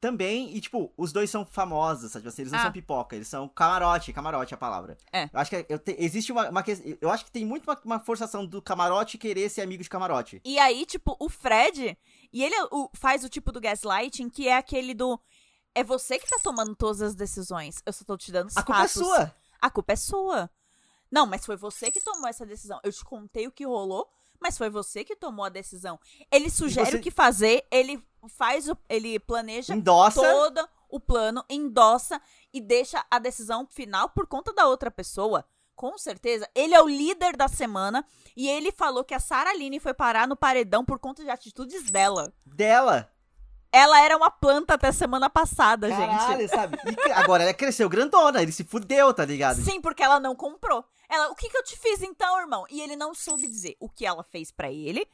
[0.00, 2.28] Também, e tipo, os dois são famosos, sabe?
[2.28, 2.62] Assim, eles não Ah.
[2.62, 4.96] são pipoca, eles são camarote, camarote é a palavra.
[5.12, 5.24] É.
[5.24, 6.64] Eu acho que eu te- existe uma, uma
[7.00, 10.40] Eu acho que tem muito uma, uma forçação do camarote querer ser amigo de camarote.
[10.44, 11.98] E aí, tipo, o Fred,
[12.32, 15.18] e ele é o- faz o tipo do gaslighting, que é aquele do.
[15.74, 17.82] É você que tá tomando todas as decisões.
[17.84, 19.02] Eu só tô te dando os A culpa é fatos.
[19.02, 19.34] sua.
[19.60, 20.50] A culpa é sua.
[21.10, 22.78] Não, mas foi você que tomou essa decisão.
[22.84, 24.08] Eu te contei o que rolou,
[24.44, 25.98] mas foi você que tomou a decisão.
[26.30, 28.00] Ele sugere você- o que fazer, ele
[28.36, 28.76] faz o.
[28.90, 30.20] Ele planeja Endossa.
[30.20, 32.20] todo o plano, endossa
[32.52, 35.46] e deixa a decisão final por conta da outra pessoa.
[35.74, 36.46] Com certeza.
[36.54, 38.04] Ele é o líder da semana
[38.36, 41.90] e ele falou que a Sara Aline foi parar no paredão por conta de atitudes
[41.90, 42.32] dela.
[42.46, 43.10] Dela.
[43.72, 45.98] Ela era uma planta até semana passada, gente.
[46.16, 46.78] Caralho, sabe?
[47.08, 49.60] E agora ela cresceu grandona, ele se fudeu, tá ligado?
[49.62, 50.84] Sim, porque ela não comprou.
[51.08, 52.64] Ela, o que que eu te fiz então, irmão?
[52.70, 55.06] E ele não soube dizer o que ela fez pra ele.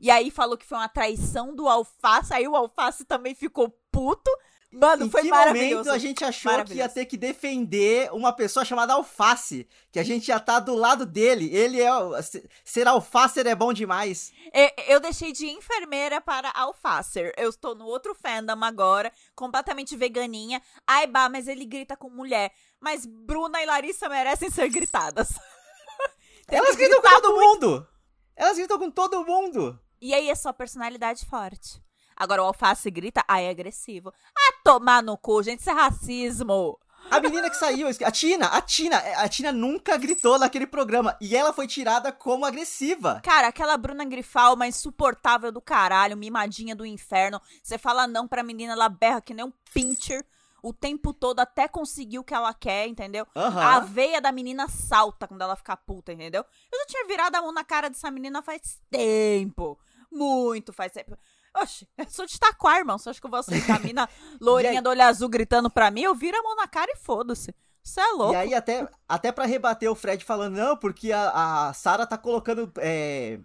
[0.00, 2.32] E aí falou que foi uma traição do Alface.
[2.34, 4.30] Aí o Alface também ficou puto.
[4.70, 5.76] Mano, em foi que maravilhoso.
[5.76, 9.66] momento a gente achou que ia ter que defender uma pessoa chamada Alface?
[9.90, 11.48] Que a gente ia estar do lado dele.
[11.56, 11.88] Ele é.
[12.62, 14.30] Ser alfacer é bom demais.
[14.52, 17.32] E- Eu deixei de enfermeira para alfacer.
[17.38, 20.60] Eu estou no outro fandom agora, completamente veganinha.
[20.86, 22.52] Ai, bah, mas ele grita com mulher.
[22.80, 25.30] Mas Bruna e Larissa merecem ser gritadas.
[26.48, 27.66] Elas gritam com todo muito.
[27.66, 27.88] mundo!
[28.36, 29.78] Elas gritam com todo mundo!
[30.00, 31.82] E aí é só personalidade forte.
[32.16, 34.12] Agora o alface grita, ai, é agressivo.
[34.36, 36.78] Ah, tomar no cu, gente, isso é racismo.
[37.10, 41.16] A menina que saiu, a Tina, a Tina, a Tina nunca gritou naquele programa.
[41.20, 43.20] E ela foi tirada como agressiva.
[43.22, 47.40] Cara, aquela Bruna Grifal, uma insuportável do caralho, mimadinha do inferno.
[47.62, 50.24] Você fala não pra menina, ela berra que nem um pincher
[50.62, 53.26] o tempo todo até conseguir o que ela quer, entendeu?
[53.36, 53.62] Aham.
[53.62, 56.44] A veia da menina salta quando ela fica puta, entendeu?
[56.72, 59.78] Eu já tinha virado a mão na cara dessa menina faz tempo.
[60.10, 61.16] Muito faz tempo.
[61.56, 62.98] Oxe, eu sou de Taquar, irmão.
[62.98, 64.08] Você acha que eu vou aceitar a mina
[64.40, 66.02] lourinha aí- do olho azul gritando pra mim?
[66.02, 67.54] Eu viro a mão na cara e foda-se.
[67.82, 68.34] Você é louco.
[68.34, 72.18] E aí, até, até pra rebater o Fred falando, não, porque a, a Sarah tá
[72.18, 73.38] colocando é,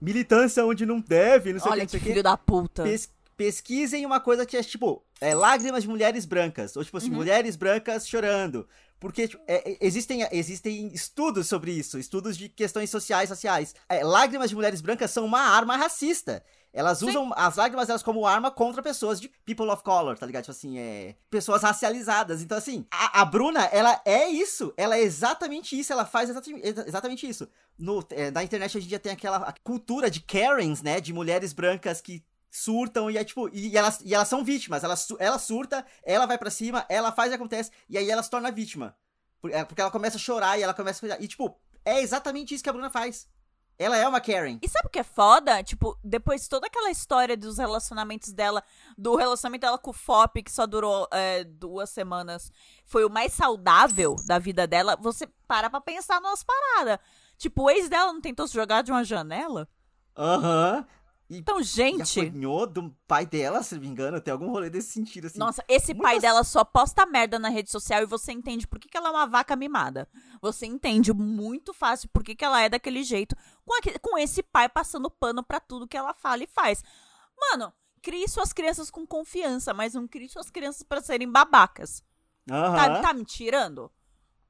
[0.00, 2.22] militância onde não deve, não sei o que, Olha que o filho que.
[2.22, 2.82] da puta.
[2.84, 3.10] Pes-
[3.44, 6.76] pesquisem uma coisa que é tipo, é, lágrimas de mulheres brancas.
[6.76, 7.16] Ou tipo assim, Uhum.
[7.16, 8.68] mulheres brancas chorando.
[8.98, 13.74] Porque tipo, é, é, existem, existem estudos sobre isso, estudos de questões sociais, sociais.
[13.88, 16.44] É, lágrimas de mulheres brancas são uma arma racista.
[16.72, 17.08] Elas Sim.
[17.08, 20.42] usam as lágrimas delas como arma contra pessoas de people of color, tá ligado?
[20.44, 21.16] Tipo assim, é.
[21.30, 22.42] Pessoas racializadas.
[22.42, 24.72] Então, assim, a, a Bruna, ela é isso.
[24.76, 25.92] Ela é exatamente isso.
[25.92, 27.48] Ela faz exatamente, exa- exatamente isso.
[27.76, 31.00] No, é, na internet a gente já tem aquela cultura de Karens, né?
[31.00, 33.48] De mulheres brancas que surtam e é tipo.
[33.52, 34.82] E, elas, e elas são vítimas.
[34.82, 38.30] Ela, ela surta, ela vai pra cima, ela faz e acontece, e aí ela se
[38.30, 38.96] torna vítima.
[39.50, 41.22] É, Porque ela começa a chorar e ela começa a cuidar.
[41.22, 43.28] E, tipo, é exatamente isso que a Bruna faz.
[43.78, 44.58] Ela é uma Karen.
[44.60, 45.62] E sabe o que é foda?
[45.62, 48.62] Tipo, depois de toda aquela história dos relacionamentos dela,
[48.98, 52.52] do relacionamento dela com o Fop, que só durou é, duas semanas,
[52.84, 56.98] foi o mais saudável da vida dela, você para pra pensar numas paradas.
[57.38, 59.66] Tipo, o ex dela não tentou se jogar de uma janela?
[60.14, 60.80] Aham.
[60.80, 60.99] Então,
[61.30, 62.18] E gente.
[62.20, 65.38] apanhou do pai dela, se não me engano, tem algum rolê desse sentido, assim.
[65.38, 68.80] Nossa, esse pai muitas- dela só posta merda na rede social e você entende por
[68.80, 70.08] que, que ela é uma vaca mimada.
[70.42, 74.68] Você entende muito fácil por que, que ela é daquele jeito, com, com esse pai
[74.68, 76.82] passando pano pra tudo que ela fala e faz.
[77.40, 82.02] Mano, crie suas crianças com confiança, mas não crie suas crianças pra serem babacas.
[82.50, 82.74] Aham.
[82.74, 83.88] Tá, tá me tirando?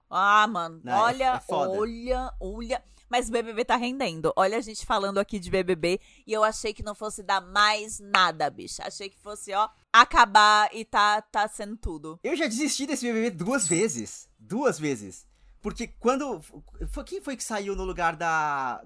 [0.08, 2.82] Ah, mano, Não, é- olha, é olha, olha.
[3.10, 4.32] Mas o BBB tá rendendo.
[4.36, 7.98] Olha a gente falando aqui de BBB e eu achei que não fosse dar mais
[7.98, 8.84] nada, bicha.
[8.86, 12.20] Achei que fosse, ó, acabar e tá, tá sendo tudo.
[12.22, 14.28] Eu já desisti desse BBB duas vezes.
[14.38, 15.26] Duas vezes.
[15.60, 16.40] Porque quando.
[16.90, 18.82] Foi, quem foi que saiu no lugar da.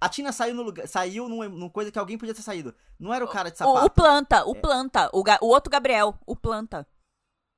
[0.00, 0.86] A Tina saiu no lugar.
[0.86, 2.74] Saiu num, num coisa que alguém podia ter saído.
[2.98, 3.90] Não era o cara de O, o sapato.
[3.90, 6.86] Planta, o Planta, o, o outro Gabriel, o Planta.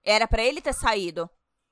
[0.05, 1.29] Era pra ele ter saído.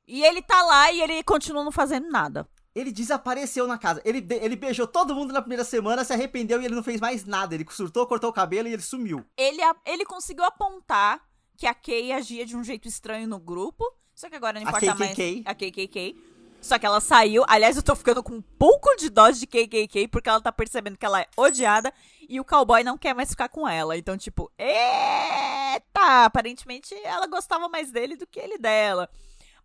[0.06, 2.46] E ele tá lá e ele continua não fazendo nada.
[2.74, 4.02] Ele desapareceu na casa.
[4.04, 7.24] Ele, ele beijou todo mundo na primeira semana, se arrependeu e ele não fez mais
[7.24, 7.54] nada.
[7.54, 9.24] Ele surtou, cortou o cabelo e ele sumiu.
[9.36, 11.20] Ele, a- ele conseguiu apontar
[11.56, 13.84] que a Kay agia de um jeito estranho no grupo.
[14.14, 14.96] Só que agora não A importa KKK.
[14.96, 15.46] mais.
[15.46, 16.16] A KKK.
[16.60, 17.44] Só que ela saiu.
[17.46, 20.96] Aliás, eu tô ficando com um pouco de dose de KKK, porque ela tá percebendo
[20.96, 21.92] que ela é odiada
[22.28, 23.96] e o cowboy não quer mais ficar com ela.
[23.98, 26.24] Então, tipo, eita!
[26.24, 29.08] Aparentemente ela gostava mais dele do que ele dela.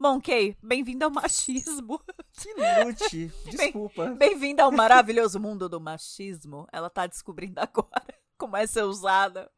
[0.01, 1.99] Bom, Kay, bem-vindo ao machismo.
[2.31, 2.53] Que
[2.85, 3.29] lute.
[3.51, 4.11] Desculpa.
[4.11, 6.65] Bem-vinda ao maravilhoso mundo do machismo.
[6.71, 8.05] Ela tá descobrindo agora
[8.39, 9.51] como é ser usada.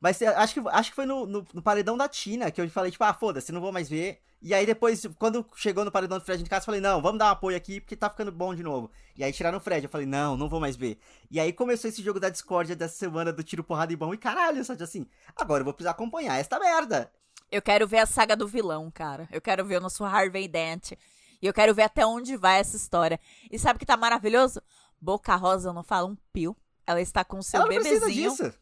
[0.00, 2.90] Mas acho que, acho que foi no, no, no paredão da Tina que eu falei,
[2.90, 4.20] tipo, ah, foda-se, não vou mais ver.
[4.42, 7.20] E aí depois, quando chegou no paredão do Fred de casa, eu falei, não, vamos
[7.20, 8.90] dar um apoio aqui, porque tá ficando bom de novo.
[9.16, 10.98] E aí tiraram o Fred, eu falei, não, não vou mais ver.
[11.30, 14.12] E aí começou esse jogo da discórdia dessa semana do tiro, porrada e bom.
[14.12, 15.06] E caralho, só assim,
[15.36, 17.12] agora eu vou precisar acompanhar esta merda.
[17.50, 19.28] Eu quero ver a saga do vilão, cara.
[19.30, 20.92] Eu quero ver o nosso Harvey Dent.
[21.40, 23.20] E eu quero ver até onde vai essa história.
[23.50, 24.60] E sabe o que tá maravilhoso?
[25.00, 26.56] Boca Rosa não fala um pio.
[26.86, 28.54] Ela está com o seu Ela bebezinho disso.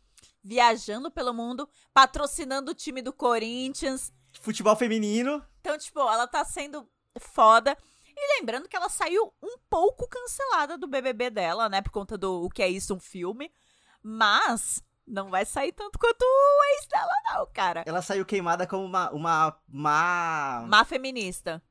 [0.43, 4.13] viajando pelo mundo, patrocinando o time do Corinthians.
[4.41, 5.43] Futebol feminino.
[5.61, 6.87] Então, tipo, ela tá sendo
[7.19, 7.77] foda.
[8.17, 11.81] E lembrando que ela saiu um pouco cancelada do BBB dela, né?
[11.83, 13.51] Por conta do o que é isso, um filme.
[14.03, 17.83] Mas não vai sair tanto quanto o ex dela, não, cara.
[17.87, 19.11] Ela saiu queimada como uma.
[19.11, 19.59] uma.
[19.69, 20.65] uma...
[20.69, 21.63] Má feminista.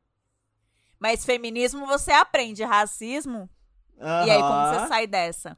[0.99, 3.49] Mas feminismo você aprende, racismo.
[4.25, 5.57] E aí, como você sai dessa?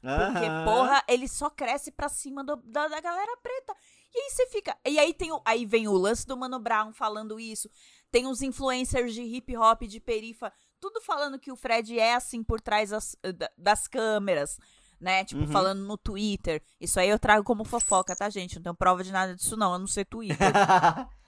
[0.00, 3.72] Porque, porra, ele só cresce pra cima do- da, da galera preta.
[4.14, 4.76] E aí você fica.
[4.84, 7.70] E aí tem o, aí vem o lance do Mano Brown falando isso.
[8.10, 12.42] Tem os influencers de hip hop, de perifa, tudo falando que o Fred é assim
[12.42, 14.58] por trás das, da- das câmeras.
[15.02, 15.24] Né?
[15.24, 15.48] Tipo, Uhum.
[15.48, 16.62] falando no Twitter.
[16.80, 18.54] Isso aí eu trago como fofoca, tá, gente?
[18.56, 20.36] Não tenho prova de nada disso, não, a não ser Twitter.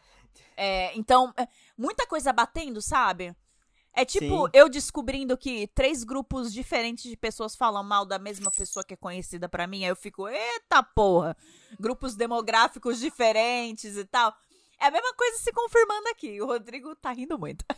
[0.57, 3.35] É, então, é, muita coisa batendo, sabe?
[3.93, 4.51] É tipo Sim.
[4.53, 8.97] eu descobrindo que três grupos diferentes de pessoas falam mal da mesma pessoa que é
[8.97, 9.83] conhecida pra mim.
[9.85, 11.37] Aí eu fico, eita porra!
[11.79, 14.33] Grupos demográficos diferentes e tal.
[14.81, 16.41] É a mesma coisa se confirmando aqui.
[16.43, 17.65] O Rodrigo tá rindo muito.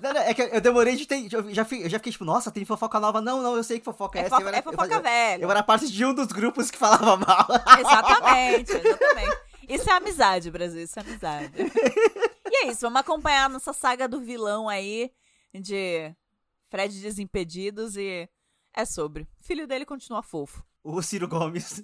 [0.00, 1.30] Não, não, é que eu demorei de ter.
[1.30, 3.20] Eu já, fiquei, eu já fiquei tipo, nossa, tem fofoca nova.
[3.20, 4.36] Não, não, eu sei que fofoca é, É, essa.
[4.36, 5.42] fo- eu era, é eu fofoca fazia- velha.
[5.42, 7.46] Eu era parte de um dos grupos que falava mal.
[7.78, 9.36] Exatamente, exatamente.
[9.68, 11.52] Isso é amizade, Brasil, isso é amizade.
[12.50, 15.12] E é isso, vamos acompanhar nossa saga do vilão aí,
[15.52, 16.14] de
[16.70, 18.26] Fred Desimpedidos, e
[18.74, 19.24] é sobre.
[19.38, 20.64] O filho dele continua fofo.
[20.82, 21.82] o Ciro Gomes.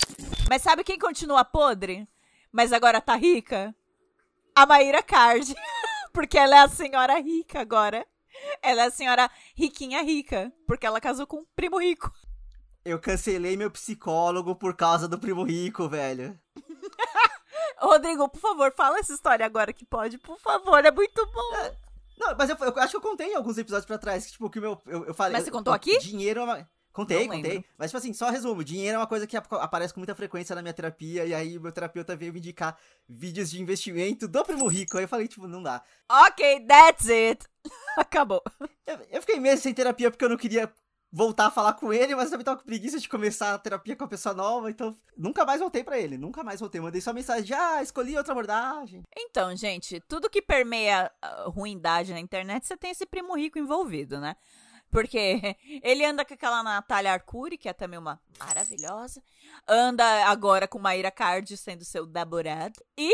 [0.48, 2.08] Mas sabe quem continua podre?
[2.50, 3.74] Mas agora tá rica?
[4.56, 5.54] A Maíra Card.
[6.12, 8.06] Porque ela é a senhora rica agora.
[8.62, 10.50] Ela é a senhora riquinha rica.
[10.66, 12.10] Porque ela casou com um primo rico.
[12.84, 16.38] Eu cancelei meu psicólogo por causa do primo rico, velho.
[17.78, 20.16] Rodrigo, por favor, fala essa história agora que pode.
[20.18, 21.76] Por favor, é muito bom.
[22.18, 24.48] Não, mas eu, eu acho que eu contei em alguns episódios pra trás, que, tipo,
[24.48, 24.80] que meu.
[24.86, 25.32] Eu, eu falei.
[25.34, 25.98] Mas você contou eu- aqui?
[25.98, 26.70] Dinheiro é uma.
[26.96, 27.64] Contei, contei.
[27.76, 30.54] Mas, tipo assim, só resumo: dinheiro é uma coisa que ap- aparece com muita frequência
[30.56, 34.66] na minha terapia, e aí meu terapeuta veio me indicar vídeos de investimento do primo
[34.66, 34.96] rico.
[34.96, 35.82] Aí eu falei, tipo, não dá.
[36.10, 37.44] Ok, that's it.
[37.98, 38.42] Acabou.
[38.86, 40.72] Eu, eu fiquei meses sem terapia porque eu não queria
[41.12, 44.04] voltar a falar com ele, mas também tava com preguiça de começar a terapia com
[44.04, 46.80] a pessoa nova, então nunca mais voltei pra ele, nunca mais voltei.
[46.80, 49.02] Mandei só mensagem de, ah, escolhi outra abordagem.
[49.16, 54.20] Então, gente, tudo que permeia ah, ruindade na internet, você tem esse primo rico envolvido,
[54.20, 54.36] né?
[54.90, 59.22] Porque ele anda com aquela Natália Arcuri, que é também uma maravilhosa.
[59.66, 62.80] Anda agora com Maíra Card sendo seu namorado.
[62.96, 63.12] E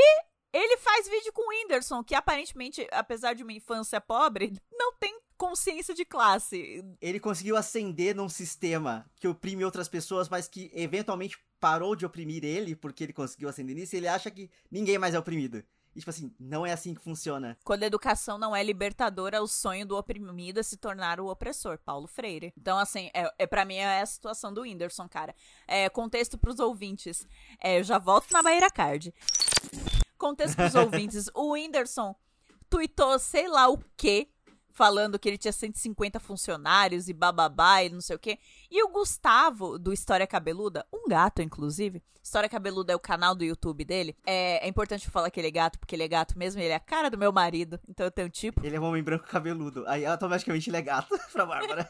[0.53, 5.19] ele faz vídeo com o Whindersson, que aparentemente, apesar de uma infância pobre, não tem
[5.37, 6.85] consciência de classe.
[7.01, 12.45] Ele conseguiu ascender num sistema que oprime outras pessoas, mas que eventualmente parou de oprimir
[12.45, 15.65] ele, porque ele conseguiu ascender nisso, e ele acha que ninguém mais é oprimido.
[15.95, 17.57] E, tipo assim, não é assim que funciona.
[17.65, 21.79] Quando a educação não é libertadora, o sonho do oprimido é se tornar o opressor,
[21.79, 22.53] Paulo Freire.
[22.57, 25.35] Então, assim, é, é para mim é a situação do Whindersson, cara.
[25.69, 27.27] É, contexto pros ouvintes.
[27.63, 29.15] É, eu já volto na Bahia Card.
[30.17, 31.29] Contexto pros ouvintes.
[31.35, 32.15] O Whindersson
[32.71, 34.29] tweetou sei lá o quê,
[34.73, 38.39] falando que ele tinha 150 funcionários e bababá e não sei o quê.
[38.71, 42.03] E o Gustavo, do História Cabeluda, um gato, inclusive.
[42.23, 44.17] História Cabeluda é o canal do YouTube dele.
[44.25, 46.77] É, é importante falar que ele é gato, porque ele é gato mesmo, ele é
[46.77, 47.81] a cara do meu marido.
[47.89, 48.65] Então eu tenho tipo.
[48.65, 49.85] Ele é um homem branco cabeludo.
[49.89, 51.89] Aí automaticamente ele é gato pra Bárbara.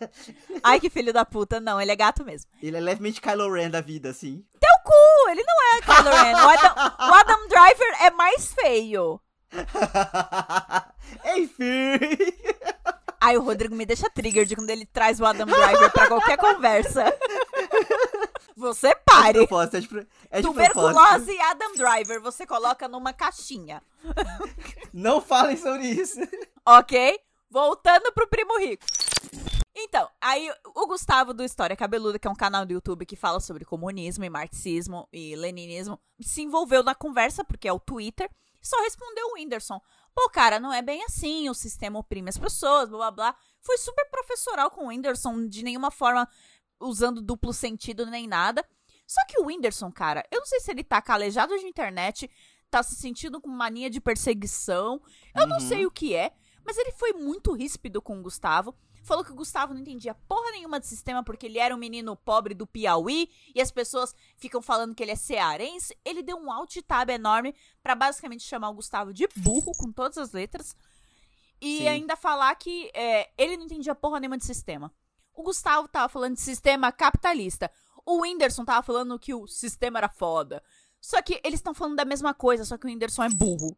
[0.63, 1.61] Ai, que filho da puta.
[1.61, 2.51] Não, ele é gato mesmo.
[2.63, 4.43] ele é levemente Kylo Ren da vida, assim.
[4.59, 5.31] Teu cu!
[5.31, 6.35] Ele não é Kylo Ren.
[6.35, 6.75] O Adam,
[7.11, 9.21] o Adam Driver é mais feio.
[11.37, 11.99] Enfim.
[13.25, 16.37] Ai, o Rodrigo me deixa trigger de quando ele traz o Adam Driver pra qualquer
[16.37, 17.05] conversa.
[18.57, 19.39] Você É de pare.
[19.39, 20.47] propósito, é de, pro- é de.
[20.47, 23.83] Tuberculose e Adam Driver, você coloca numa caixinha.
[24.93, 26.19] Não falem sobre isso.
[26.67, 27.19] Ok?
[27.51, 28.85] Voltando pro Primo Rico.
[29.75, 33.41] Então, aí o Gustavo do História Cabeluda, que é um canal do YouTube que fala
[33.41, 38.29] sobre comunismo e marxismo e leninismo, se envolveu na conversa, porque é o Twitter,
[38.63, 39.81] e só respondeu o Whindersson.
[40.15, 43.37] Pô, cara, não é bem assim, o sistema oprime as pessoas, blá blá blá.
[43.61, 46.29] Foi super professoral com o Whindersson, de nenhuma forma
[46.81, 48.65] usando duplo sentido nem nada.
[49.07, 52.31] Só que o Whindersson, cara, eu não sei se ele tá calejado de internet,
[52.71, 55.01] tá se sentindo com mania de perseguição,
[55.35, 55.69] eu não Uhum.
[55.69, 56.33] sei o que é,
[56.65, 58.75] mas ele foi muito ríspido com o Gustavo.
[59.03, 62.17] Falou que o Gustavo não entendia porra nenhuma de sistema porque ele era um menino
[62.17, 65.97] pobre do Piauí e as pessoas ficam falando que ele é cearense.
[66.05, 70.17] Ele deu um alt tab enorme pra basicamente chamar o Gustavo de burro com todas
[70.19, 70.77] as letras
[71.61, 71.89] e Sim.
[71.89, 74.93] ainda falar que é, ele não entendia porra nenhuma de sistema.
[75.35, 77.71] O Gustavo tava falando de sistema capitalista.
[78.07, 80.63] O Whindersson tava falando que o sistema era foda.
[81.01, 83.77] Só que eles estão falando da mesma coisa, só que o Whindersson é burro.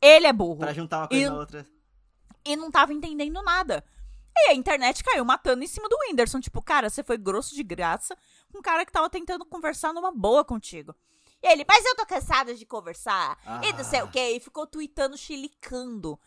[0.00, 1.66] Ele é burro Pra juntar uma coisa E- na outra.
[2.44, 3.84] e não tava entendendo nada.
[4.46, 6.40] E a internet caiu matando em cima do Whindersson.
[6.40, 8.16] Tipo, cara, você foi grosso de graça
[8.52, 10.94] com um cara que tava tentando conversar numa boa contigo.
[11.42, 13.38] E ele, mas eu tô cansada de conversar.
[13.62, 14.04] E não sei Ah.
[14.04, 14.30] o quê.
[14.36, 16.18] E ficou tweetando, chilicando.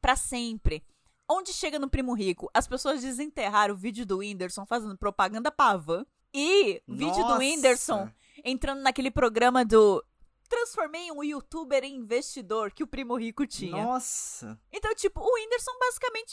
[0.00, 0.84] Pra sempre.
[1.28, 5.76] Onde chega no Primo Rico, as pessoas desenterraram o vídeo do Whindersson fazendo propaganda pra
[5.76, 6.06] van.
[6.32, 7.38] E o vídeo do.
[7.38, 8.08] Whindersson
[8.44, 10.04] entrando naquele programa do
[10.48, 13.84] Transformei um youtuber em investidor que o Primo Rico tinha.
[13.84, 14.56] Nossa.
[14.72, 16.32] Então, tipo, o Whindersson basicamente.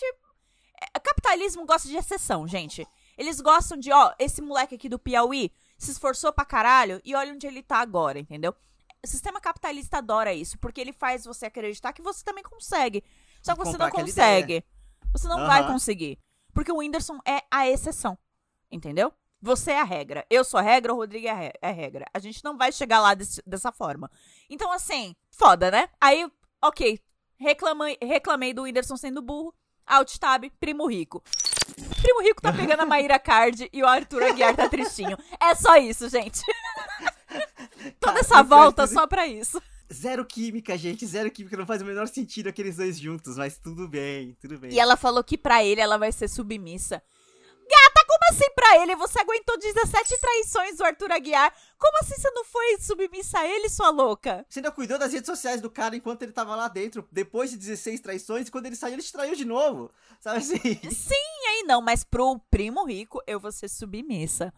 [0.93, 2.87] É, capitalismo gosta de exceção, gente.
[3.17, 7.33] Eles gostam de, ó, esse moleque aqui do Piauí se esforçou pra caralho e olha
[7.33, 8.55] onde ele tá agora, entendeu?
[9.03, 13.03] O sistema capitalista adora isso, porque ele faz você acreditar que você também consegue.
[13.41, 14.63] Só que você não consegue.
[15.11, 15.73] Você não vai Aham.
[15.73, 16.17] conseguir.
[16.53, 18.17] Porque o Whindersson é a exceção.
[18.71, 19.13] Entendeu?
[19.41, 20.25] Você é a regra.
[20.29, 22.05] Eu sou a regra, o Rodrigo é é a regra.
[22.13, 24.09] A gente não vai chegar lá desse- dessa forma.
[24.49, 25.89] Então, assim, foda, né?
[25.99, 26.25] Aí,
[26.63, 26.97] ok.
[27.37, 29.53] Reclamei, reclamei do Whindersson sendo burro.
[29.85, 31.23] Alt tab, primo rico.
[32.01, 35.17] Primo rico tá pegando a Maíra Card e o Arthur Aguiar tá tristinho.
[35.39, 36.41] É só isso, gente.
[37.99, 39.61] Toda Tá, essa volta só pra isso.
[39.91, 41.55] Zero química, gente, zero química.
[41.57, 44.71] Não faz o menor sentido aqueles dois juntos, mas tudo bem, tudo bem.
[44.71, 47.01] E ela falou que pra ele ela vai ser submissa.
[48.13, 48.95] Como assim pra ele?
[48.95, 51.51] Você aguentou 17 traições do Arthur Aguiar.
[51.79, 54.45] Como assim você não foi submissa a ele, sua louca?
[54.47, 57.57] Você ainda cuidou das redes sociais do cara enquanto ele tava lá dentro, depois de
[57.57, 59.91] 16 traições, e quando ele saiu, ele te traiu de novo.
[60.19, 60.57] Sabe assim?
[60.91, 64.53] Sim, aí não, mas pro primo rico eu vou ser submissa.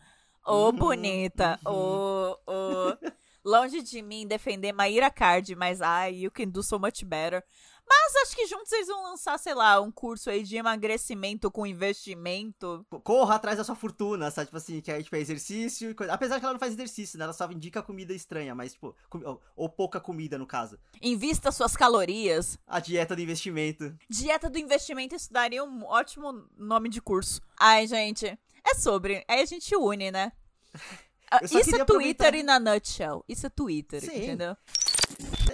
[0.46, 1.58] Ô, Uhum, bonita.
[1.65, 3.15] Ô, ô.
[3.44, 7.44] Longe de mim defender Maíra Card, mas ai, you can do so much better.
[7.88, 11.65] Mas acho que juntos eles vão lançar, sei lá, um curso aí de emagrecimento com
[11.67, 12.86] investimento.
[13.04, 14.48] Corra atrás da sua fortuna, sabe?
[14.48, 16.13] Tipo assim, que aí, tipo, é exercício e coisa.
[16.13, 17.26] Apesar que ela não faz exercício, né?
[17.26, 20.80] Ela só indica comida estranha, mas, tipo, com- ou, ou pouca comida, no caso.
[21.02, 22.58] Invista suas calorias.
[22.67, 23.95] A dieta do investimento.
[24.10, 27.41] Dieta do investimento, isso daria um ótimo nome de curso.
[27.60, 29.24] Ai, gente, é sobre.
[29.28, 30.32] Aí a gente une, né?
[31.43, 33.26] Isso é Twitter aproveitar- in a nutshell.
[33.28, 34.15] Isso é Twitter, Sim.
[34.15, 34.56] entendeu?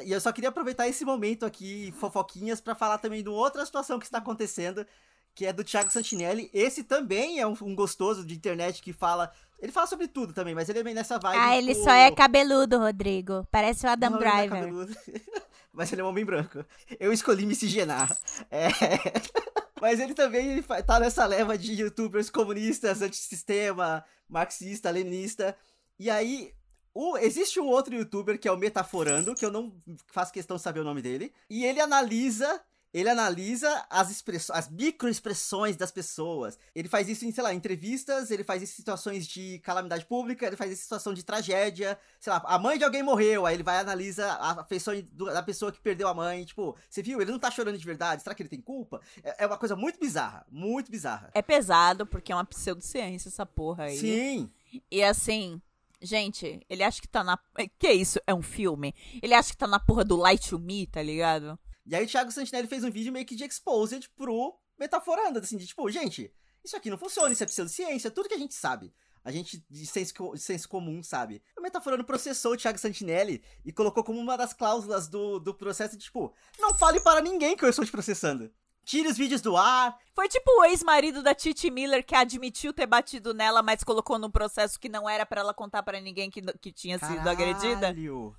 [0.04, 4.00] E eu só queria aproveitar esse momento aqui, fofoquinhas, pra falar também de outra situação
[4.00, 4.86] que está acontecendo,
[5.34, 6.50] que é do Thiago Santinelli.
[6.54, 9.32] Esse também é um, um gostoso de internet que fala.
[9.60, 11.40] Ele fala sobre tudo também, mas ele é bem nessa vibe.
[11.40, 13.48] Ah, ele só é cabeludo, Rodrigo.
[13.52, 14.60] Parece o Adam Não, ele é Driver.
[14.60, 14.96] cabeludo.
[15.74, 16.66] Mas ele é um homem branco.
[17.00, 18.18] Eu escolhi miscigenar.
[18.50, 18.68] É.
[19.80, 25.56] Mas ele também ele tá nessa leva de youtubers comunistas, antissistema, marxista, leninista.
[25.98, 26.54] E aí,
[26.94, 29.74] o- existe um outro youtuber que é o Metaforando, que eu não
[30.08, 31.34] faço questão de saber o nome dele.
[31.50, 32.62] E ele analisa.
[32.94, 36.60] Ele analisa as expressões, as microexpressões das pessoas.
[36.76, 40.46] Ele faz isso em, sei lá, entrevistas, ele faz isso em situações de calamidade pública,
[40.46, 43.56] ele faz isso em situação de tragédia, sei lá, a mãe de alguém morreu, aí
[43.56, 47.02] ele vai e analisa a feição do- da pessoa que perdeu a mãe, tipo, você
[47.02, 49.00] viu, ele não tá chorando de verdade, será que ele tem culpa?
[49.24, 51.32] É, é uma coisa muito bizarra, muito bizarra.
[51.34, 53.98] É pesado, porque é uma pseudociência essa porra aí.
[53.98, 54.52] Sim,
[54.92, 55.62] E assim,
[56.02, 57.38] gente, ele acha que tá na.
[57.80, 58.20] Que isso?
[58.26, 58.94] É um filme?
[59.22, 61.60] Ele acha que tá na porra do Light to Me, tá ligado?
[61.86, 65.58] e aí o Thiago Santinelli fez um vídeo meio que de exposed pro Metaforando, assim,
[65.58, 66.34] de tipo, gente,
[66.64, 68.94] isso aqui não funciona, isso é pseudociência, tudo que a gente sabe.
[69.24, 71.44] A gente, de senso, de senso comum, sabe?
[71.56, 75.98] O Metaforando processou o Thiago Santinelli e colocou como uma das cláusulas do, do processo,
[75.98, 78.52] tipo, não fale para ninguém que eu estou te processando.
[78.84, 82.86] Tire os vídeos do ar, Foi tipo o ex-marido da Titi Miller que admitiu ter
[82.88, 86.42] batido nela, mas colocou num processo que não era pra ela contar pra ninguém que,
[86.60, 87.80] que tinha sido agredida.
[87.82, 88.36] Caralho,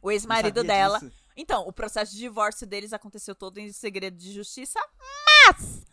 [0.00, 0.98] O ex-marido dela.
[1.00, 1.12] disso.
[1.36, 5.84] Então, o processo de divórcio deles aconteceu todo em segredo de justiça, mas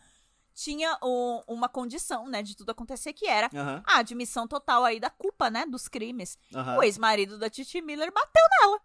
[0.54, 4.98] tinha o- uma condição, né, de tudo acontecer que era Aham, a admissão total aí
[5.00, 6.38] da culpa, né, dos crimes.
[6.54, 6.78] aham.
[6.78, 8.80] O ex-marido da Titi Miller bateu nela.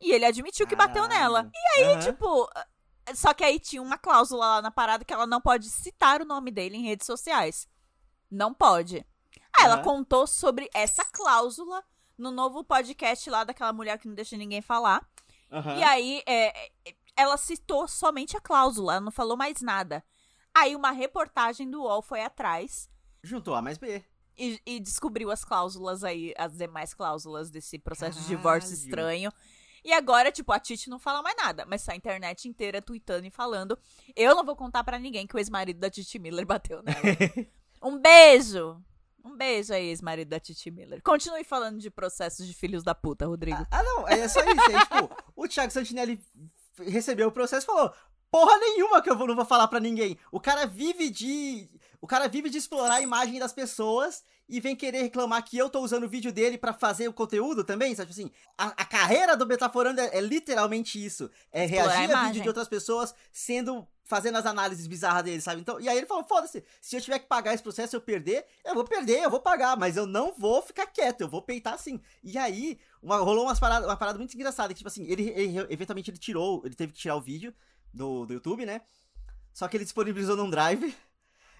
[0.00, 1.50] E ele admitiu que bateu nela.
[1.54, 2.48] E aí, Tipo,
[3.14, 6.24] só que aí tinha uma cláusula lá na parada que ela não pode citar o
[6.24, 7.68] nome dele em redes sociais.
[8.30, 9.06] Não pode.
[9.58, 11.82] Aí ela contou sobre essa cláusula
[12.18, 15.06] no novo podcast lá daquela mulher que não deixa ninguém falar.
[15.78, 16.48] E aí, é,
[16.84, 20.04] é, ela citou somente a cláusula, ela não falou mais nada.
[20.54, 22.88] Aí uma reportagem do UOL foi atrás
[23.22, 24.04] Juntou A mais B.
[24.38, 28.36] e, e descobriu as cláusulas aí, as demais cláusulas desse processo de Caralho.
[28.36, 29.32] divórcio estranho.
[29.86, 33.24] E agora, tipo, a Titi não fala mais nada, mas tá a internet inteira tweetando
[33.24, 33.78] e falando.
[34.16, 36.98] Eu não vou contar pra ninguém que o ex-marido da Titi Miller bateu nela.
[37.80, 38.82] um beijo!
[39.24, 41.00] Um beijo aí, ex-marido da Titi Miller.
[41.04, 43.64] Continue falando de processos de filhos da puta, Rodrigo.
[43.70, 44.70] Ah, não, é só isso.
[44.72, 46.20] É, tipo, o Thiago Santinelli
[46.78, 47.94] recebeu o processo e falou:
[48.30, 50.18] Porra nenhuma que eu não vou falar pra ninguém.
[50.30, 51.68] O cara vive de.
[52.00, 55.68] O cara vive de explorar a imagem das pessoas e vem querer reclamar que eu
[55.68, 58.12] tô usando o vídeo dele pra fazer o conteúdo também, sabe?
[58.12, 61.28] Tipo assim, a, a carreira do Metaforando é, é literalmente isso.
[61.50, 63.86] É Explorar a reagir a vídeo de outras pessoas sendo.
[64.08, 65.60] Fazendo as análises bizarras dele, sabe?
[65.60, 68.00] Então, e aí ele falou: foda-se, se eu tiver que pagar esse processo e eu
[68.00, 71.42] perder, eu vou perder, eu vou pagar, mas eu não vou ficar quieto, eu vou
[71.42, 72.00] peitar assim.
[72.22, 75.58] E aí, uma- rolou umas paradas, uma parada muito engraçada, que, tipo assim, ele, ele-
[75.70, 77.52] eventualmente ele tirou, ele teve que tirar o vídeo
[77.96, 78.82] do, do YouTube, né?
[79.52, 80.94] Só que ele disponibilizou num drive.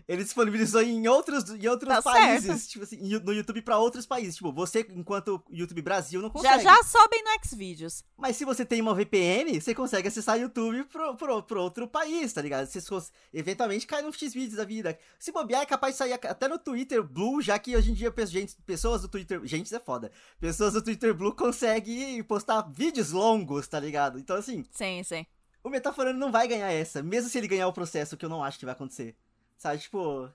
[0.08, 4.36] Ele disponibilizou em outros, em outros Tá países, tipo assim, no YouTube pra outros países.
[4.36, 6.62] Tipo, você, enquanto YouTube Brasil, não já consegue.
[6.62, 8.04] já sobem no Xvideos.
[8.16, 12.32] Mas se você tem uma VPN, você consegue acessar YouTube pro, pro, pro outro país,
[12.32, 12.68] tá ligado?
[12.68, 14.96] Você cons- eventualmente cai num X-Vídeos da vida.
[15.18, 18.14] Se bobear, é capaz de sair até no Twitter Blue, já que hoje em dia
[18.26, 19.40] gente- pessoas do Twitter.
[19.44, 20.12] Gente, é foda.
[20.38, 24.20] Pessoas do Twitter Blue conseguem postar vídeos longos, tá ligado?
[24.20, 25.26] Então, assim, Sim, sim.
[25.66, 28.44] O Metaforando não vai ganhar essa, mesmo se ele ganhar o processo, que eu não
[28.44, 29.16] acho que vai acontecer.
[29.58, 30.30] Sabe, tipo.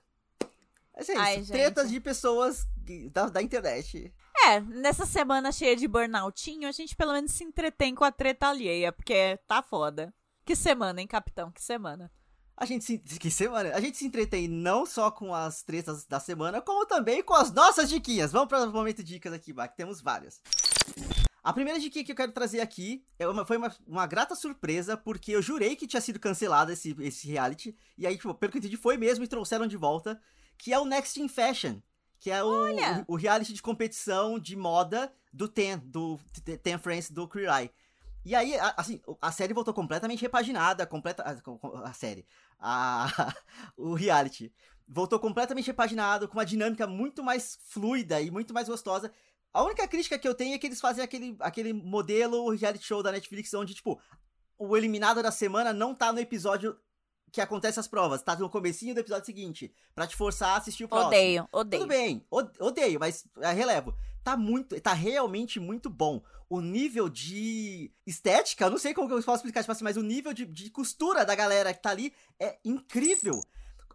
[0.94, 2.66] É isso, Ai, tretas de pessoas
[3.10, 4.12] da, da internet.
[4.44, 8.48] É, nessa semana cheia de burnoutinho, a gente pelo menos se entretém com a treta
[8.48, 10.12] alheia, porque tá foda.
[10.44, 11.50] Que semana, hein, capitão?
[11.50, 12.12] Que semana.
[12.54, 13.74] A gente se, que semana?
[13.74, 17.50] A gente se entretém não só com as tretas da semana, como também com as
[17.50, 18.32] nossas diquinhas.
[18.32, 19.72] Vamos para o momento de dicas aqui, Bach.
[19.74, 20.42] Temos várias.
[21.42, 24.96] A primeira dica que eu quero trazer aqui é uma, foi uma, uma, grata surpresa,
[24.96, 27.76] porque eu jurei que tinha sido cancelado esse, esse reality.
[27.98, 30.20] E aí, tipo, pelo que eu entendi, foi mesmo e trouxeram de volta.
[30.56, 31.80] Que é o Next in Fashion.
[32.20, 36.20] Que é o, o, o, reality de competição de moda do Ten, do
[36.62, 37.70] Ten Friends do Queer Eye.
[38.24, 42.24] E aí, assim, a série voltou completamente repaginada, completa, a, a série,
[42.60, 43.34] a,
[43.76, 44.52] o reality
[44.86, 49.10] voltou completamente repaginado, com uma dinâmica muito mais fluida e muito mais gostosa.
[49.52, 53.02] A única crítica que eu tenho é que eles fazem aquele, aquele modelo reality show
[53.02, 54.00] da Netflix onde, tipo,
[54.58, 56.76] o eliminado da semana não tá no episódio
[57.32, 60.84] que acontece as provas, tá no comecinho do episódio seguinte, para te forçar a assistir
[60.84, 61.08] o próximo.
[61.08, 61.82] Odeio, odeio.
[61.82, 63.94] Tudo bem, odeio, mas é, relevo.
[64.22, 66.22] Tá muito, tá realmente muito bom.
[66.48, 70.02] O nível de estética, eu não sei como eu posso explicar, tipo assim, mas o
[70.02, 73.40] nível de, de costura da galera que tá ali é incrível.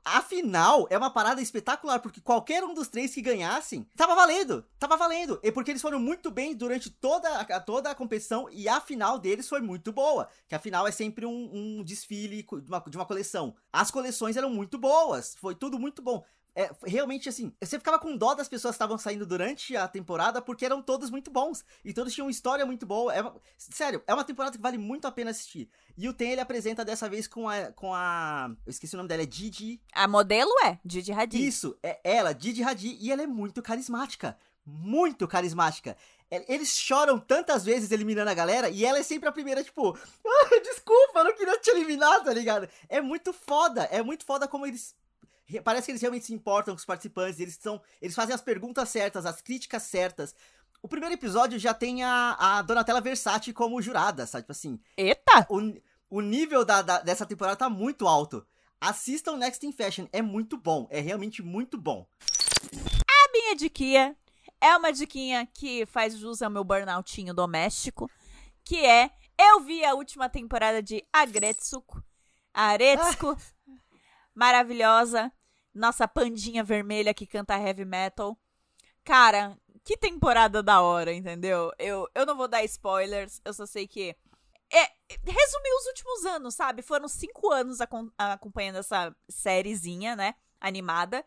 [0.10, 4.96] Afinal, é uma parada espetacular, porque qualquer um dos três que ganhassem, tava valendo, tava
[4.96, 5.38] valendo.
[5.44, 9.20] E porque eles foram muito bem durante toda a, toda a competição e a final
[9.20, 10.30] deles foi muito boa.
[10.48, 13.54] Que a final é sempre um, um desfile de uma, de uma coleção.
[13.72, 16.24] As coleções eram muito boas, foi tudo muito bom
[16.58, 20.42] é, realmente assim, você ficava com dó das pessoas que estavam saindo durante a temporada
[20.42, 23.16] porque eram todos muito bons e todos tinham uma história muito boa.
[23.16, 25.70] É, sério, é uma temporada que vale muito a pena assistir.
[25.96, 29.08] E o Ten ele apresenta dessa vez com a com a, eu esqueci o nome
[29.08, 29.80] dela, é Didi.
[29.94, 31.48] A modelo é Didi Hadid.
[31.48, 34.36] Isso, é ela, Didi Hadid, e ela é muito carismática,
[34.66, 35.96] muito carismática.
[36.32, 39.96] É, eles choram tantas vezes eliminando a galera e ela é sempre a primeira, tipo,
[40.26, 42.68] ah, desculpa, eu não queria te eliminar, tá ligado?
[42.90, 44.96] É muito foda, é muito foda como eles
[45.64, 47.82] Parece que eles realmente se importam com os participantes, eles são.
[48.02, 50.36] Eles fazem as perguntas certas, as críticas certas.
[50.82, 54.44] O primeiro episódio já tem a, a Donatella Versace como jurada, sabe?
[54.44, 54.80] Tipo assim.
[54.96, 55.48] Eita!
[55.50, 58.46] O, o nível da, da, dessa temporada tá muito alto.
[58.80, 62.08] Assistam Next in Fashion, é muito bom, é realmente muito bom.
[63.10, 64.16] A minha diquinha
[64.62, 68.10] é uma diquinha que faz jus ao meu burnoutinho doméstico,
[68.64, 72.04] que é eu vi a última temporada de Agretsuko,
[72.54, 73.72] Aretsuko, ah.
[74.34, 75.32] maravilhosa,
[75.78, 78.38] nossa pandinha vermelha que canta heavy metal.
[79.04, 81.72] Cara, que temporada da hora, entendeu?
[81.80, 84.16] Eu, eu não vou dar spoilers, eu só sei que.
[84.70, 86.82] É, resumir os últimos anos, sabe?
[86.82, 87.80] Foram cinco anos
[88.18, 90.36] acompanhando essa sériezinha, né?
[90.60, 91.24] Animada.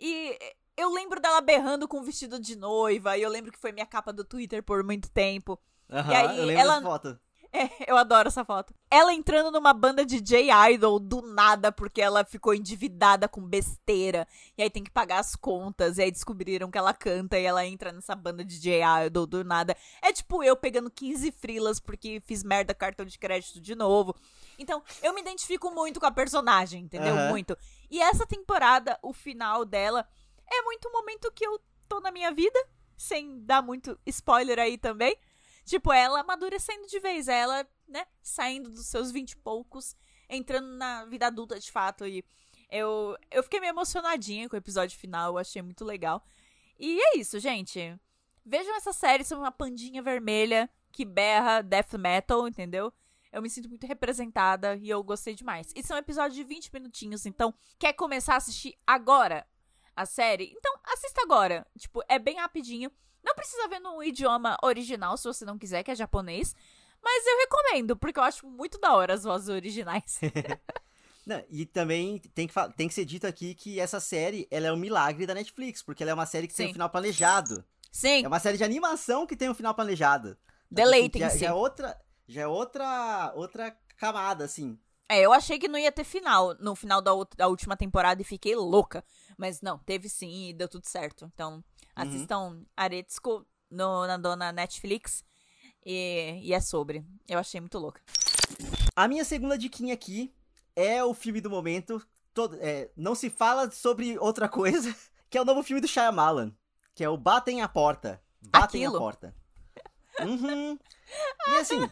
[0.00, 0.36] E
[0.76, 3.16] eu lembro dela berrando com o vestido de noiva.
[3.16, 5.56] E eu lembro que foi minha capa do Twitter por muito tempo.
[5.88, 6.82] Aham, e aí, eu lembro ela...
[6.82, 7.20] foto.
[7.52, 8.72] É, eu adoro essa foto.
[8.90, 14.26] Ela entrando numa banda de J-Idol do nada porque ela ficou endividada com besteira.
[14.56, 15.98] E aí tem que pagar as contas.
[15.98, 19.76] E aí descobriram que ela canta e ela entra nessa banda de J-Idol do nada.
[20.00, 24.14] É tipo eu pegando 15 frilas porque fiz merda cartão de crédito de novo.
[24.58, 27.14] Então, eu me identifico muito com a personagem, entendeu?
[27.14, 27.28] Uhum.
[27.30, 27.56] Muito.
[27.90, 30.06] E essa temporada, o final dela,
[30.46, 32.58] é muito o momento que eu tô na minha vida.
[32.96, 35.16] Sem dar muito spoiler aí também.
[35.70, 39.94] Tipo, ela amadurecendo de vez, ela, né, saindo dos seus vinte e poucos,
[40.28, 42.04] entrando na vida adulta de fato.
[42.08, 42.24] E
[42.68, 46.24] eu, eu fiquei meio emocionadinha com o episódio final, eu achei muito legal.
[46.76, 47.96] E é isso, gente.
[48.44, 52.92] Vejam essa série sobre uma pandinha vermelha que berra death metal, entendeu?
[53.30, 55.72] Eu me sinto muito representada e eu gostei demais.
[55.76, 59.46] E são episódios de 20 minutinhos, então quer começar a assistir agora
[59.94, 60.52] a série?
[60.52, 61.64] Então assista agora.
[61.78, 62.90] Tipo, é bem rapidinho.
[63.24, 66.54] Não precisa ver no idioma original se você não quiser, que é japonês.
[67.02, 70.20] Mas eu recomendo, porque eu acho muito da hora as vozes originais.
[71.26, 74.72] Não, e também tem que, tem que ser dito aqui que essa série ela é
[74.72, 76.64] um milagre da Netflix, porque ela é uma série que Sim.
[76.64, 77.64] tem um final planejado.
[77.92, 78.24] Sim.
[78.24, 80.36] É uma série de animação que tem um final planejado.
[80.70, 81.26] Deleitem-se.
[81.26, 84.78] Então, já, já, é outra, já é outra, outra camada, assim.
[85.08, 88.24] É, eu achei que não ia ter final no final da, da última temporada e
[88.24, 89.04] fiquei louca.
[89.36, 91.30] Mas não, teve sim e deu tudo certo.
[91.34, 91.64] Então,
[92.02, 92.08] Uhum.
[92.08, 95.24] Assistam Aretsuko no, na dona Netflix.
[95.84, 97.04] E, e é sobre.
[97.28, 98.00] Eu achei muito louca.
[98.94, 100.34] A minha segunda diquinha aqui
[100.76, 102.04] é o filme do momento.
[102.34, 104.94] Todo, é, não se fala sobre outra coisa,
[105.28, 106.52] que é o novo filme do Shyamalan,
[106.94, 108.22] que é o Batem a Porta.
[108.40, 108.96] Batem Aquilo.
[108.96, 109.34] a Porta.
[110.20, 110.78] Uhum.
[111.48, 111.90] E assim,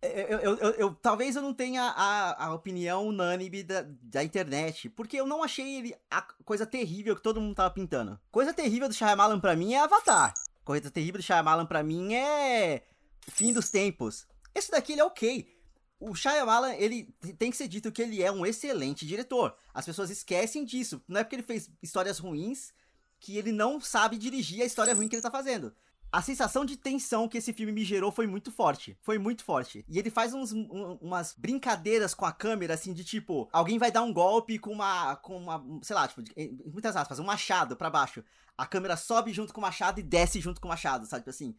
[0.00, 4.88] eu, eu, eu, eu, talvez eu não tenha a, a opinião unânime da, da internet,
[4.88, 8.18] porque eu não achei ele a coisa terrível que todo mundo tava pintando.
[8.30, 10.34] Coisa terrível do Shyamalan pra mim é Avatar.
[10.64, 12.84] Coisa terrível do Shyamalan pra mim é
[13.26, 14.26] Fim dos Tempos.
[14.54, 15.56] Esse daqui ele é ok.
[15.98, 19.56] O Shyamalan, ele tem que ser dito que ele é um excelente diretor.
[19.74, 21.02] As pessoas esquecem disso.
[21.08, 22.72] Não é porque ele fez histórias ruins
[23.18, 25.74] que ele não sabe dirigir a história ruim que ele tá fazendo.
[26.10, 28.96] A sensação de tensão que esse filme me gerou foi muito forte.
[29.02, 29.84] Foi muito forte.
[29.88, 33.92] E ele faz uns, um, umas brincadeiras com a câmera, assim, de tipo, alguém vai
[33.92, 35.16] dar um golpe com uma.
[35.16, 35.62] com uma.
[35.82, 38.24] sei lá, tipo, em muitas aspas, um machado para baixo.
[38.56, 41.22] A câmera sobe junto com o machado e desce junto com o machado, sabe?
[41.22, 41.54] Tipo assim.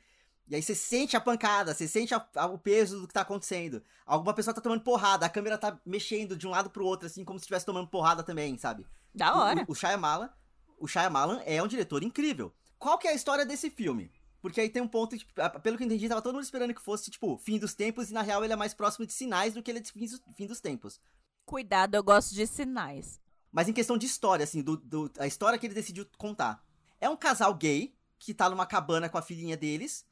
[0.47, 3.21] E aí você sente a pancada, você sente a, a, o peso do que tá
[3.21, 3.83] acontecendo.
[4.03, 7.23] Alguma pessoa tá tomando porrada, a câmera tá mexendo de um lado pro outro, assim,
[7.23, 8.83] como se estivesse tomando porrada também, sabe?
[9.13, 9.61] Da hora.
[9.61, 10.31] O, o, o Shyamalan,
[10.79, 12.51] o Shyamalan é um diretor incrível.
[12.79, 14.11] Qual que é a história desse filme?
[14.41, 16.81] Porque aí tem um ponto, tipo, pelo que eu entendi, tava todo mundo esperando que
[16.81, 19.61] fosse, tipo, fim dos tempos, e na real ele é mais próximo de sinais do
[19.61, 20.99] que ele é de fim dos, tempos.
[21.45, 23.19] Cuidado, eu gosto de sinais.
[23.51, 26.63] Mas em questão de história, assim, do, do, a história que ele decidiu contar.
[27.01, 30.05] É um casal gay que tá numa cabana com a filhinha deles,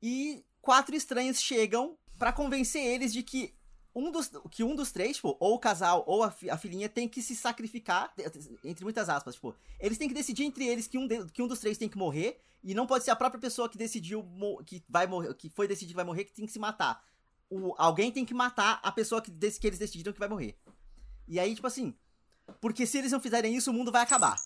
[0.00, 3.54] e quatro estranhos chegam para convencer eles de que
[3.98, 7.08] um dos, que um dos três, tipo, ou o casal ou a, a, filhinha tem
[7.08, 8.12] que se sacrificar,
[8.64, 11.48] entre muitas aspas, tipo, eles têm que decidir entre eles que um, de, que um
[11.48, 14.24] dos três tem que morrer, e não pode ser a própria pessoa que decidiu,
[14.64, 17.02] que vai morrer, que foi decidir que vai morrer, que tem que se matar.
[17.50, 20.58] O, alguém tem que matar a pessoa que, que eles decidiram que vai morrer.
[21.26, 21.94] E aí, tipo assim,
[22.60, 24.36] porque se eles não fizerem isso, o mundo vai acabar.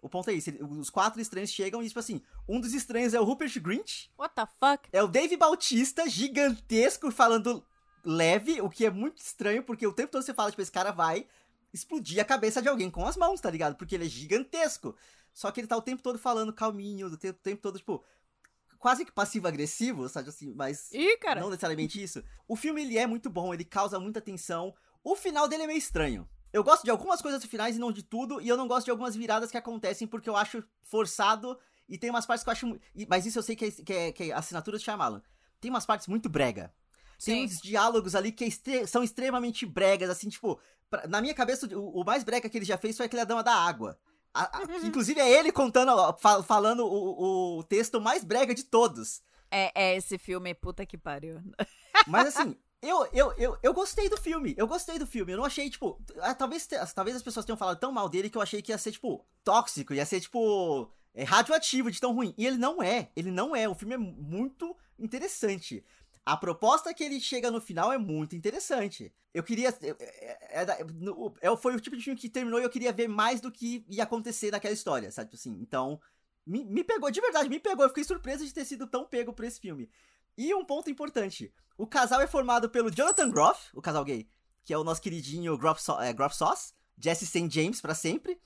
[0.00, 3.20] O ponto é isso, os quatro estranhos chegam e, tipo assim, um dos estranhos é
[3.20, 4.08] o Rupert Grint.
[4.18, 4.88] What the fuck?
[4.92, 7.64] É o Dave Bautista, gigantesco, falando
[8.04, 10.90] leve, o que é muito estranho, porque o tempo todo você fala, tipo, esse cara
[10.90, 11.26] vai
[11.72, 13.76] explodir a cabeça de alguém com as mãos, tá ligado?
[13.76, 14.94] Porque ele é gigantesco.
[15.32, 18.04] Só que ele tá o tempo todo falando calminho, o tempo, o tempo todo, tipo,
[18.78, 21.40] quase que passivo-agressivo, sabe assim, mas Ih, cara.
[21.40, 22.22] não necessariamente isso.
[22.46, 24.74] O filme, ele é muito bom, ele causa muita tensão.
[25.02, 26.28] O final dele é meio estranho.
[26.52, 28.90] Eu gosto de algumas coisas finais e não de tudo, e eu não gosto de
[28.90, 32.78] algumas viradas que acontecem porque eu acho forçado e tem umas partes que eu acho.
[33.08, 35.22] Mas isso eu sei que é, que é, que é assinatura de Shyamalan.
[35.60, 36.74] Tem umas partes muito brega.
[37.24, 40.58] Tem uns diálogos ali que é são extremamente bregas, assim, tipo.
[40.90, 41.06] Pra...
[41.06, 43.42] na minha cabeça, o, o, mais brega que ele já fez foi aquele A Dama
[43.42, 43.98] da Água.
[44.34, 49.22] A, a, inclusive é ele contando, fal, falando o, o texto mais brega de todos.
[49.50, 51.40] É, é esse filme, puta que pariu.
[52.08, 54.54] Mas assim, eu, eu, eu, eu gostei do filme.
[54.58, 55.32] Eu gostei do filme.
[55.32, 56.02] Eu não achei, tipo.
[56.20, 58.78] Ah, talvez, talvez as pessoas tenham falado tão mal dele que eu achei que ia
[58.78, 60.90] ser, tipo, tóxico, ia ser, tipo.
[61.14, 62.34] É radioativo de tão ruim.
[62.36, 63.10] E ele não é.
[63.14, 63.68] Ele não é.
[63.68, 65.84] O filme é muito interessante.
[66.24, 69.12] A proposta que ele chega no final é muito interessante.
[69.34, 69.70] Eu queria.
[69.70, 70.86] É, é,
[71.40, 73.84] é, foi o tipo de filme que terminou e eu queria ver mais do que
[73.88, 75.30] ia acontecer naquela história, sabe?
[75.34, 76.00] Assim, então.
[76.44, 77.84] Me, me pegou, de verdade, me pegou.
[77.84, 79.88] Eu fiquei surpreso de ter sido tão pego por esse filme.
[80.36, 84.28] E um ponto importante: o casal é formado pelo Jonathan Groff, o casal gay,
[84.64, 87.48] que é o nosso queridinho Groff, so é, Groff Sauce, Jesse St.
[87.50, 88.40] James para sempre.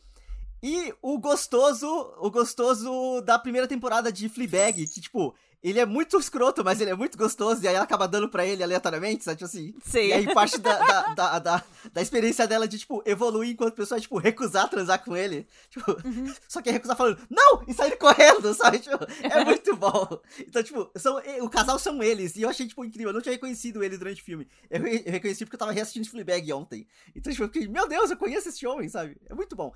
[0.69, 1.87] E o gostoso,
[2.19, 6.91] o gostoso da primeira temporada de Fleabag, que, tipo, ele é muito escroto, mas ele
[6.91, 9.37] é muito gostoso, e aí ela acaba dando pra ele aleatoriamente, sabe?
[9.37, 9.75] Tipo assim.
[9.85, 10.09] Sim.
[10.09, 14.01] E aí parte da, da, da, da, da experiência dela de, tipo, evoluir enquanto pessoa,
[14.01, 15.47] tipo, recusar transar com ele.
[15.71, 16.35] Tipo, uhum.
[16.49, 17.62] só que recusar falando, não!
[17.69, 18.81] E sair correndo, sabe?
[18.81, 20.21] Tipo, é muito bom.
[20.41, 23.11] Então, tipo, são, o casal são eles, e eu achei, tipo, incrível.
[23.11, 24.49] Eu não tinha reconhecido ele durante o filme.
[24.69, 26.89] Eu, eu reconheci porque eu tava reassistindo Fleabag ontem.
[27.14, 29.17] Então, tipo, eu fiquei, meu Deus, eu conheço esse homem, sabe?
[29.31, 29.73] É muito bom.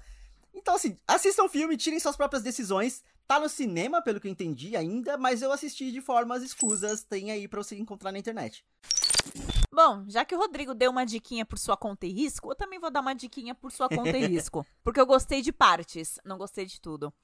[0.55, 3.03] Então, assim, assistam o filme, tirem suas próprias decisões.
[3.27, 7.05] Tá no cinema, pelo que eu entendi ainda, mas eu assisti de formas escusas.
[7.05, 8.65] Tem aí pra você encontrar na internet.
[9.73, 12.81] Bom, já que o Rodrigo deu uma diquinha por sua conta e risco, eu também
[12.81, 14.67] vou dar uma diquinha por sua conta e risco.
[14.83, 17.15] Porque eu gostei de partes, não gostei de tudo.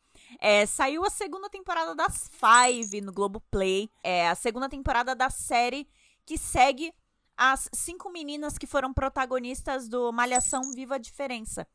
[0.41, 3.91] É, saiu a segunda temporada das Five no Globoplay.
[4.03, 5.89] É a segunda temporada da série
[6.25, 6.95] que segue
[7.37, 11.67] as cinco meninas que foram protagonistas do Malhação Viva a Diferença.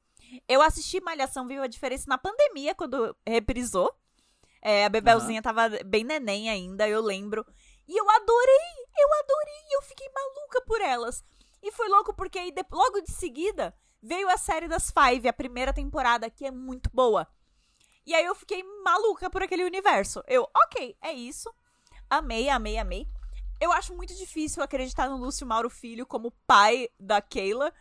[0.48, 3.94] Eu assisti Malhação Viva a Diferença na pandemia, quando reprisou.
[4.62, 5.44] É, a Bebelzinha uhum.
[5.44, 7.46] tava bem neném ainda, eu lembro.
[7.88, 11.24] E eu adorei, eu adorei, eu fiquei maluca por elas.
[11.62, 15.34] E foi louco porque aí, de, logo de seguida, veio a série das Five, a
[15.34, 17.28] primeira temporada, que é muito boa.
[18.06, 20.24] E aí eu fiquei maluca por aquele universo.
[20.28, 21.54] Eu, ok, é isso.
[22.10, 23.08] Amei, amei, amei.
[23.60, 27.72] Eu acho muito difícil acreditar no Lúcio Mauro Filho como pai da Keila.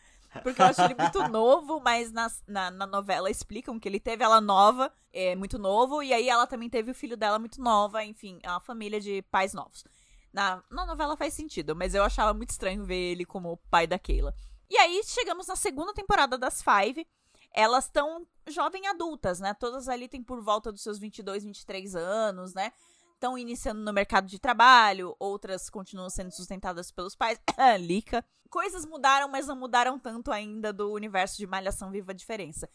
[0.43, 4.23] Porque eu acho ele muito novo, mas na, na, na, novela explicam que ele teve
[4.23, 8.05] ela nova, é, muito novo, e aí ela também teve o filho dela muito nova,
[8.05, 9.85] enfim, é uma família de pais novos.
[10.33, 13.99] Na, na novela faz sentido, mas eu achava muito estranho ver ele como pai da
[13.99, 14.33] Keila.
[14.69, 17.05] E aí chegamos na segunda temporada das Five.
[17.53, 19.53] Elas estão jovem adultas, né?
[19.55, 22.73] Todas ali têm por volta dos seus 22, 23 anos, né?
[23.21, 27.39] Estão iniciando no mercado de trabalho, outras continuam sendo sustentadas pelos pais.
[27.79, 28.25] Lica.
[28.49, 32.69] Coisas mudaram, mas não mudaram tanto ainda do universo de Malhação Viva a Diferença.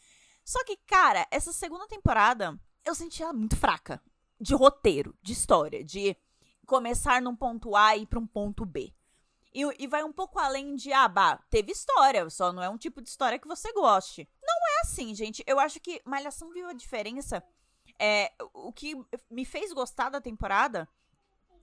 [0.45, 3.99] Só que, cara, essa segunda temporada eu senti ela muito fraca.
[4.39, 6.15] De roteiro, de história, de
[6.67, 8.93] começar num ponto A e ir pra um ponto B.
[9.53, 12.77] E, e, vai um pouco além de, ah, bah, teve história, só não é um
[12.77, 14.29] tipo de história que você goste.
[14.43, 15.41] Não é assim, gente.
[15.47, 17.41] Eu acho que Malhação Viva a Diferença
[17.99, 18.95] É, o que
[19.29, 20.87] me fez gostar da temporada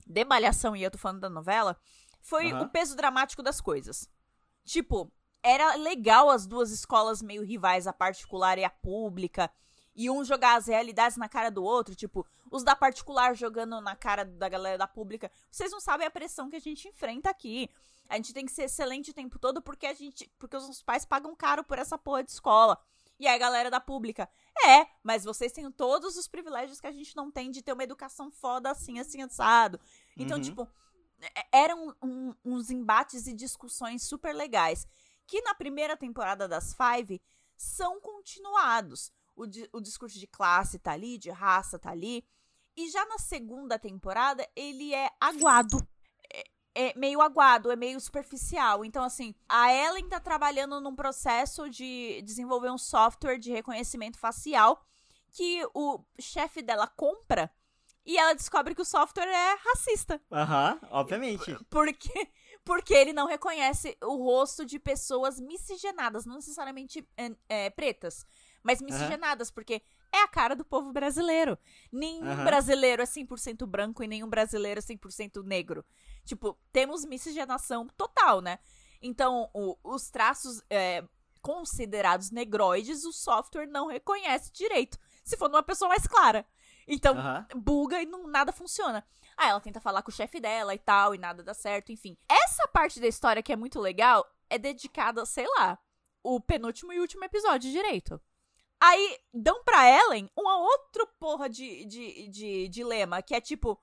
[0.06, 1.76] de Malhação, e eu tô falando da novela,
[2.20, 2.64] foi Aham.
[2.64, 4.08] o peso dramático das coisas.
[4.64, 5.12] Tipo,
[5.42, 9.50] era legal as duas escolas meio rivais, a particular e a pública,
[9.94, 13.94] e um jogar as realidades na cara do outro, tipo, os da particular jogando na
[13.94, 15.30] cara da galera da pública.
[15.50, 17.68] Vocês não sabem a pressão que a gente enfrenta aqui.
[18.08, 20.82] A gente tem que ser excelente o tempo todo porque a gente, porque os nossos
[20.82, 22.78] pais pagam caro por essa porra de escola.
[23.18, 24.28] E aí a galera da pública,
[24.58, 27.84] é, mas vocês têm todos os privilégios que a gente não tem de ter uma
[27.84, 29.80] educação foda assim, assim, assado.
[30.16, 30.42] Então, Uhum.
[30.42, 30.68] tipo,
[31.20, 34.86] é- eram um- uns embates e discussões super legais.
[35.26, 37.20] Que na primeira temporada das Five
[37.56, 39.12] são continuados.
[39.34, 42.24] O, di- o discurso de classe tá ali, de raça tá ali.
[42.76, 45.78] E já na segunda temporada, ele é aguado.
[46.74, 48.84] É, meio aguado, é meio superficial.
[48.84, 54.84] Então, assim, a Ellen tá trabalhando num processo de desenvolver um software de reconhecimento facial
[55.32, 57.50] que o chefe dela compra
[58.04, 60.20] e ela descobre que o software é racista.
[60.30, 61.56] Aham, obviamente.
[61.70, 62.28] Porque,
[62.64, 68.26] porque ele não reconhece o rosto de pessoas miscigenadas, não necessariamente é, é, pretas,
[68.62, 71.56] mas miscigenadas, porque é a cara do povo brasileiro.
[71.92, 72.44] Nenhum Aham.
[72.44, 75.84] brasileiro é 100% branco e nenhum brasileiro é 100% negro.
[76.24, 78.58] Tipo, temos miscigenação total, né?
[79.00, 81.02] Então, o- os traços é,
[81.40, 84.98] considerados negroides, o software não reconhece direito.
[85.24, 86.46] Se for numa pessoa mais clara.
[86.86, 87.14] Então,
[87.56, 89.04] buga e não, nada funciona.
[89.36, 92.16] Aí ela tenta falar com o chefe dela e tal, e nada dá certo, enfim.
[92.28, 95.78] Essa parte da história que é muito legal é dedicada, sei lá,
[96.22, 98.20] o penúltimo e último episódio direito.
[98.80, 103.80] Aí dão pra Ellen uma outra porra de, de, de dilema, que é tipo.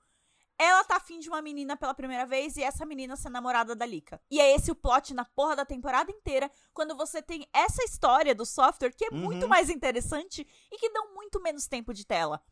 [0.62, 3.86] Ela tá afim de uma menina pela primeira vez e essa menina ser namorada da
[3.86, 4.20] Lika.
[4.30, 8.34] E é esse o plot na porra da temporada inteira, quando você tem essa história
[8.34, 9.48] do software que é muito Uhum.
[9.48, 12.44] mais interessante e que dão muito menos tempo de tela.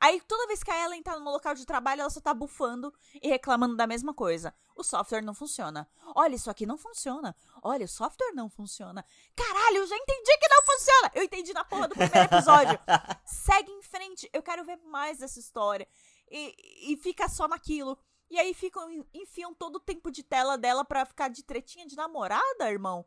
[0.00, 2.92] Aí, toda vez que a Ellen tá no local de trabalho, ela só tá bufando
[3.22, 4.52] e reclamando da mesma coisa.
[4.76, 5.88] O software não funciona.
[6.16, 7.34] Olha, isso aqui não funciona.
[7.62, 9.04] Olha, o software não funciona.
[9.36, 11.12] Caralho, eu já entendi que não funciona!
[11.14, 12.76] Eu entendi na porra do primeiro episódio.
[13.24, 14.28] Segue em frente.
[14.32, 15.86] Eu quero ver mais dessa história.
[16.30, 17.98] E, e fica só naquilo.
[18.30, 21.96] E aí ficam, enfiam todo o tempo de tela dela pra ficar de tretinha de
[21.96, 23.06] namorada, irmão.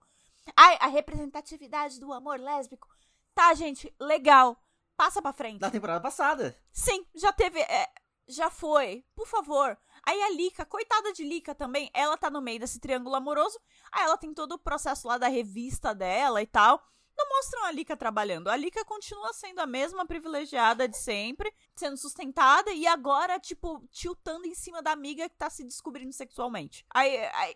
[0.55, 2.87] Ai, a representatividade do amor lésbico.
[3.33, 4.57] Tá, gente, legal.
[4.95, 5.59] Passa pra frente.
[5.59, 6.57] Da temporada passada.
[6.71, 7.59] Sim, já teve.
[7.59, 7.87] é,
[8.27, 9.05] já foi.
[9.15, 9.77] Por favor.
[10.05, 13.59] Aí a Lika, coitada de Lika também, ela tá no meio desse triângulo amoroso.
[13.91, 16.81] Aí ela tem todo o processo lá da revista dela e tal.
[17.17, 18.47] Não mostram a Lika trabalhando.
[18.47, 24.45] A Lika continua sendo a mesma privilegiada de sempre, sendo sustentada e agora, tipo, tiltando
[24.45, 26.85] em cima da amiga que tá se descobrindo sexualmente.
[26.93, 27.55] Aí, aí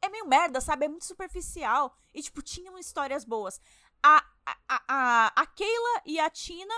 [0.00, 0.86] é meio merda, sabe?
[0.86, 1.94] É muito superficial.
[2.14, 3.60] E, tipo, tinham histórias boas.
[4.02, 6.74] A, a, a, a, Keila e a Tina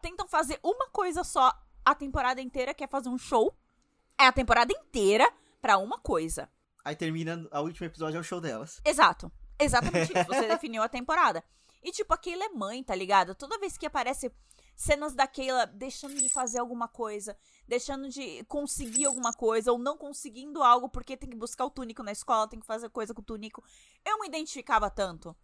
[0.00, 1.52] tentam fazer uma coisa só
[1.84, 3.54] a temporada inteira, que é fazer um show.
[4.18, 6.50] É a temporada inteira pra uma coisa.
[6.82, 8.80] Aí termina, o último episódio é o show delas.
[8.84, 9.30] Exato.
[9.58, 10.26] Exatamente isso.
[10.26, 11.44] Você definiu a temporada.
[11.82, 13.34] E, tipo, a Keila é mãe, tá ligado?
[13.34, 14.32] Toda vez que aparece
[14.74, 19.96] cenas da Keila deixando de fazer alguma coisa, deixando de conseguir alguma coisa, ou não
[19.96, 23.22] conseguindo algo porque tem que buscar o túnico na escola, tem que fazer coisa com
[23.22, 23.64] o túnico,
[24.04, 25.34] eu me identificava tanto.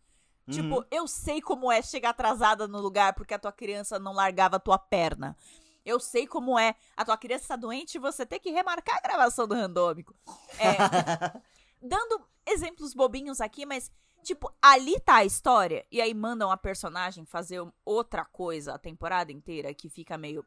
[0.50, 0.84] Tipo, Uhum.
[0.90, 4.60] eu sei como é chegar atrasada no lugar porque a tua criança não largava a
[4.60, 5.36] tua perna.
[5.84, 9.00] Eu sei como é a tua criança tá doente e você ter que remarcar a
[9.00, 10.14] gravação do randômico.
[10.58, 10.76] É,
[11.80, 13.90] dando exemplos bobinhos aqui, mas,
[14.22, 19.32] tipo, ali tá a história, e aí mandam a personagem fazer outra coisa a temporada
[19.32, 20.44] inteira que fica meio.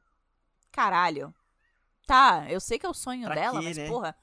[0.71, 1.33] Caralho.
[2.07, 3.87] Tá, eu sei que é o sonho Pra dela, quê, mas, né?
[3.87, 4.15] porra.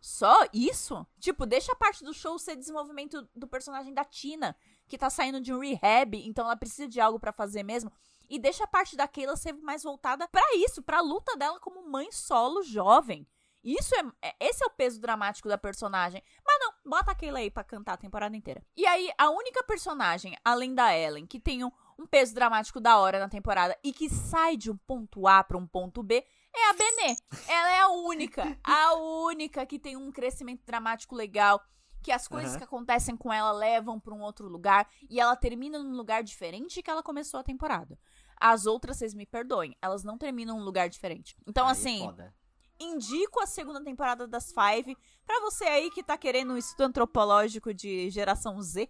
[0.00, 1.06] Só isso?
[1.18, 4.54] Tipo, deixa a parte do show ser desenvolvimento do personagem da Tina,
[4.86, 7.90] que tá saindo de um rehab, então ela precisa de algo pra fazer mesmo.
[8.28, 11.88] E deixa a parte da Keila ser mais voltada pra isso, pra luta dela como
[11.88, 13.26] mãe solo jovem.
[13.64, 16.22] Isso é, é- esse é o peso dramático da personagem.
[16.46, 18.62] Mas não, bota a Keila aí pra cantar a temporada inteira.
[18.76, 22.98] E aí, a única personagem, além da Ellen, que tem um, um peso dramático da
[22.98, 26.70] hora na temporada e que sai de um ponto A pra um ponto B é
[26.70, 27.16] a Benê.
[27.48, 31.60] Ela é a única, a única que tem um crescimento dramático legal.
[32.02, 32.58] Que as coisas Aham.
[32.58, 36.82] que acontecem com ela levam pra um outro lugar e ela termina num lugar diferente
[36.82, 37.98] que ela começou a temporada.
[38.38, 41.34] As outras, vocês me perdoem, elas não terminam num lugar diferente.
[41.46, 42.14] Então, Aí é assim.
[42.84, 47.72] Indico a segunda temporada das Five pra você aí que tá querendo um estudo antropológico
[47.74, 48.88] de geração Z.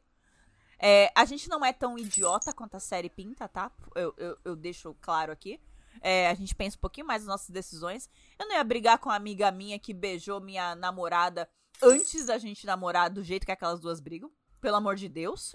[0.78, 3.70] É, a gente não é tão idiota quanto a série pinta, tá?
[3.94, 5.60] Eu, eu, eu deixo claro aqui.
[6.00, 8.10] É, a gente pensa um pouquinho mais nas nossas decisões.
[8.38, 11.48] Eu não ia brigar com uma amiga minha que beijou minha namorada
[11.82, 14.30] antes da gente namorar do jeito que aquelas duas brigam.
[14.60, 15.54] Pelo amor de Deus.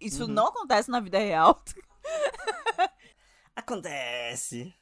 [0.00, 0.28] Isso Uhum.
[0.28, 1.62] não acontece na vida real.
[3.56, 4.74] Acontece.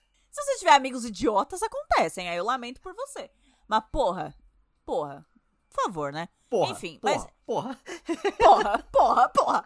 [0.42, 2.28] Se você tiver amigos idiotas, acontecem.
[2.28, 3.30] Aí eu lamento por você.
[3.66, 4.34] Mas, porra,
[4.84, 5.26] porra,
[5.68, 6.28] por favor, né?
[6.48, 7.80] Porra, Enfim, porra, mas- porra.
[8.38, 9.64] Porra, porra, porra.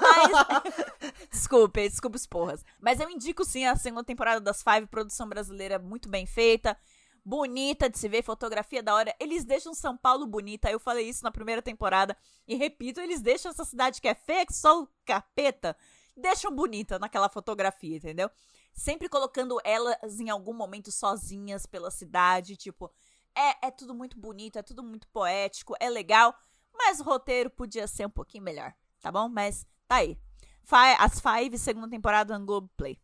[0.00, 1.12] Mas.
[1.30, 2.64] desculpe, desculpe os porras.
[2.80, 6.76] Mas eu indico sim a segunda temporada das Five, produção brasileira muito bem feita.
[7.24, 9.14] Bonita de se ver, fotografia da hora.
[9.20, 10.70] Eles deixam São Paulo bonita.
[10.70, 12.16] Eu falei isso na primeira temporada.
[12.46, 15.76] E repito, eles deixam essa cidade que é feia, que só o capeta,
[16.16, 18.28] deixam bonita naquela fotografia, entendeu?
[18.72, 22.56] Sempre colocando elas em algum momento sozinhas pela cidade.
[22.56, 22.90] Tipo,
[23.34, 26.34] é, é tudo muito bonito, é tudo muito poético, é legal.
[26.74, 29.28] Mas o roteiro podia ser um pouquinho melhor, tá bom?
[29.28, 30.18] Mas tá aí.
[30.64, 32.98] Fi- As Five, segunda temporada no Globoplay.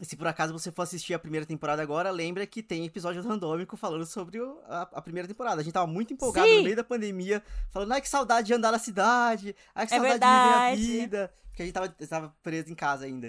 [0.00, 3.22] E se por acaso você for assistir a primeira temporada agora, lembra que tem episódio
[3.22, 5.60] randômico falando sobre o- a, a primeira temporada.
[5.60, 6.56] A gente tava muito empolgado Sim.
[6.58, 9.96] no meio da pandemia, falando, ai que saudade de andar na cidade, ai que É
[9.98, 10.76] saudade verdade.
[10.80, 11.34] de viver a vida.
[11.48, 13.28] Porque a gente tava, tava preso em casa ainda.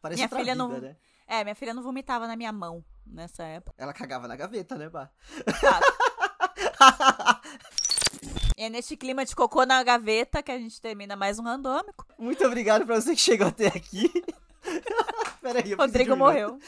[0.00, 0.96] Parece Minha outra filha vida, não- né?
[1.32, 3.74] É, minha filha não vomitava na minha mão nessa época.
[3.78, 5.08] Ela cagava na gaveta, né, Bah?
[8.54, 12.06] É neste clima de cocô na gaveta que a gente termina mais um randômico.
[12.18, 14.12] Muito obrigado pra você que chegou até aqui.
[15.40, 16.58] Peraí, eu Rodrigo morreu.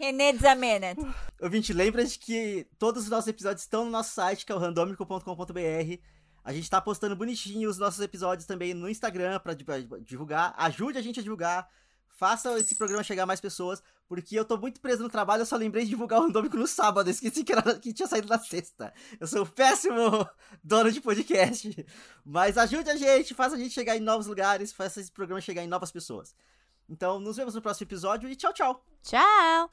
[0.00, 0.98] René Zamenet.
[1.38, 4.58] Ouvinte, lembra de que todos os nossos episódios estão no nosso site, que é o
[4.58, 6.00] randomico.com.br.
[6.42, 9.52] A gente tá postando bonitinho os nossos episódios também no Instagram pra
[10.00, 10.54] divulgar.
[10.56, 11.68] Ajude a gente a divulgar.
[12.16, 15.46] Faça esse programa chegar a mais pessoas, porque eu tô muito preso no trabalho, eu
[15.46, 18.38] só lembrei de divulgar o Randômico no sábado, esqueci que, era, que tinha saído na
[18.38, 18.92] sexta.
[19.20, 20.26] Eu sou um péssimo
[20.64, 21.86] dono de podcast.
[22.24, 25.62] Mas ajude a gente, faça a gente chegar em novos lugares, faça esse programa chegar
[25.62, 26.34] em novas pessoas.
[26.88, 28.82] Então, nos vemos no próximo episódio e tchau, tchau!
[29.02, 29.68] Tchau.